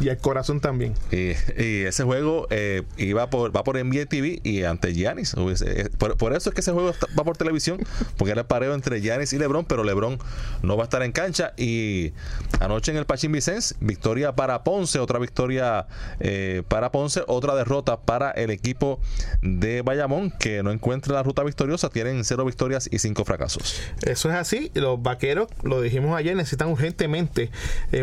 [0.00, 0.94] Y el corazón también.
[1.10, 5.34] Y, ese juego eh, iba por, va por NBA TV y ante Giannis.
[5.34, 7.78] Eh, por, eso es que ese juego va por televisión,
[8.16, 10.18] porque era el pareo entre Giannis y LeBron, pero LeBron
[10.62, 11.52] no va a estar en cancha.
[11.56, 12.12] Y
[12.60, 15.86] anoche en el Pachín Vicens, victoria para Ponce, otra victoria
[16.20, 19.00] eh, para Ponce, otra derrota para el equipo
[19.42, 23.80] de Bayamón, que no encuentra la ruta victoriosa, tienen cero victorias y cinco fracasos.
[24.02, 24.70] Eso es así.
[24.74, 27.50] Los vaqueros, lo dijimos ayer, necesitan urgentemente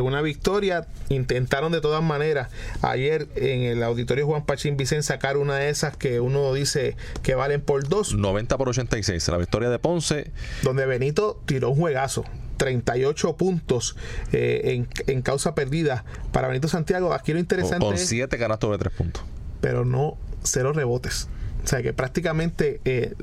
[0.02, 0.88] una victoria.
[1.10, 2.50] Intentaron de todas maneras,
[2.82, 7.36] ayer en el auditorio Juan Pachín Vicente sacar una de esas que uno dice que
[7.36, 8.14] valen por dos.
[8.14, 10.32] 90 por 86, la victoria de Ponce.
[10.64, 12.24] Donde Benito tiró un juegazo.
[12.58, 13.96] 38 puntos
[14.32, 17.14] eh, en, causa perdida para Benito Santiago.
[17.14, 17.86] Aquí lo interesante.
[17.86, 19.24] Con 7 canastos de 3 puntos.
[19.62, 21.30] Pero no cero rebotes.
[21.64, 23.14] O sea que prácticamente eh,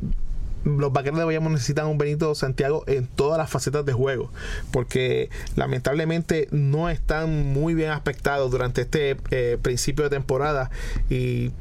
[0.65, 4.31] los vaqueros de Bayamón necesitan un Benito Santiago en todas las facetas de juego,
[4.71, 10.71] porque lamentablemente no están muy bien aspectados durante este eh, principio de temporada
[11.11, 11.53] y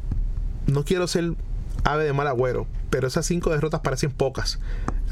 [0.67, 1.33] no quiero ser
[1.83, 4.59] ave de mal agüero, pero esas cinco derrotas parecen pocas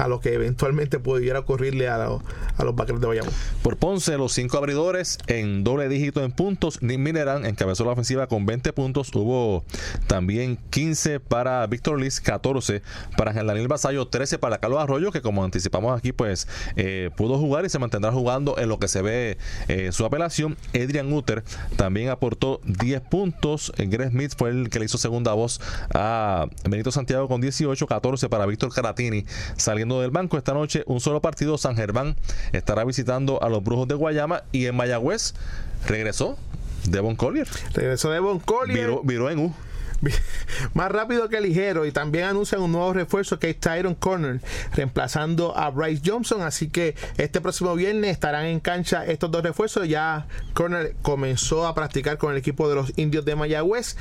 [0.02, 3.34] a lo que eventualmente pudiera ocurrirle a, a los vaqueros de Bayamón.
[3.62, 6.82] Por Ponce, los cinco abridores en doble dígito en puntos.
[6.82, 9.12] Nick Mineran encabezó la ofensiva con 20 puntos.
[9.14, 9.64] Hubo
[10.08, 12.82] también 15 para Víctor Liz, 14
[13.16, 16.47] para Daniel Basayo, 13 para Carlos Arroyo, que como anticipamos aquí, pues
[16.78, 19.38] eh, pudo jugar y se mantendrá jugando en lo que se ve
[19.68, 20.58] eh, su apelación.
[20.74, 21.43] Adrian Uter
[21.76, 23.72] también aportó 10 puntos.
[23.78, 25.62] Greg Smith fue el que le hizo segunda voz
[25.93, 29.26] a Benito Santiago con 18, 14 para Víctor Caratini
[29.58, 30.38] saliendo del banco.
[30.38, 32.16] Esta noche, un solo partido, San Germán
[32.54, 35.34] estará visitando a los Brujos de Guayama y en Mayagüez
[35.88, 36.38] regresó
[36.88, 37.48] Devon Collier.
[37.74, 38.92] Regresó Devon Collier.
[39.04, 39.54] Viró, en U.
[40.74, 41.86] Más rápido que ligero.
[41.86, 44.42] Y también anuncian un nuevo refuerzo que es Tyron Corner
[44.74, 46.42] reemplazando a Bryce Johnson.
[46.42, 49.88] Así que este próximo viernes estarán en cancha estos dos refuerzos.
[49.88, 53.96] Ya Corner comenzó a practicar con el equipo de los indios de Mayagüez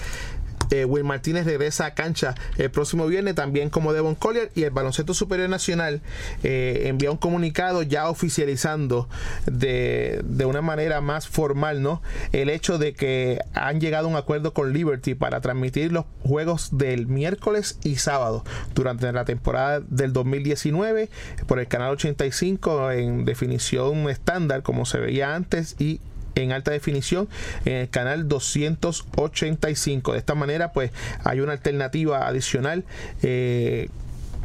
[0.71, 4.51] eh, Will Martínez regresa a cancha el próximo viernes, también como Devon Collier.
[4.55, 6.01] Y el Baloncesto Superior Nacional
[6.43, 9.09] eh, envía un comunicado ya oficializando
[9.47, 12.03] de, de, una manera más formal ¿no?
[12.33, 16.71] el hecho de que han llegado a un acuerdo con Liberty para transmitir los juegos
[16.73, 18.45] del miércoles y sábado
[18.75, 21.09] durante la temporada del 2019
[21.47, 26.01] por el canal 85 en definición estándar como se veía antes y
[26.35, 27.29] en alta definición
[27.65, 30.13] en el canal 285.
[30.13, 30.93] De esta manera, pues
[31.25, 32.85] hay una alternativa adicional.
[33.23, 33.89] Eh,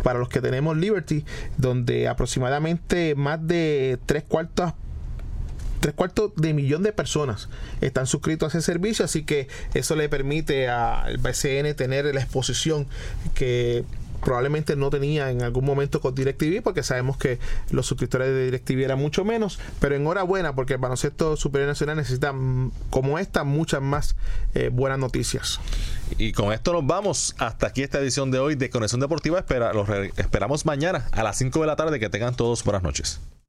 [0.04, 1.26] para los que tenemos Liberty,
[1.58, 4.74] donde aproximadamente más de tres cuartos
[5.80, 7.48] tres cuartos de millón de personas
[7.80, 12.88] están suscritos a ese servicio, así que eso le permite al BCN tener la exposición
[13.36, 13.84] que
[14.24, 17.40] probablemente no tenía en algún momento con DirecTV, porque sabemos que
[17.72, 22.34] los suscriptores de DirecTV eran mucho menos, pero enhorabuena porque el baloncesto superior nacional necesita,
[22.34, 24.16] mm, como esta, muchas más
[24.54, 25.60] eh, buenas noticias.
[26.18, 29.40] Y con esto nos vamos hasta aquí esta edición de hoy de Conexión Deportiva.
[29.40, 29.88] Espera, los
[30.18, 32.00] esperamos mañana a las 5 de la tarde.
[32.00, 33.20] Que tengan todos buenas noches.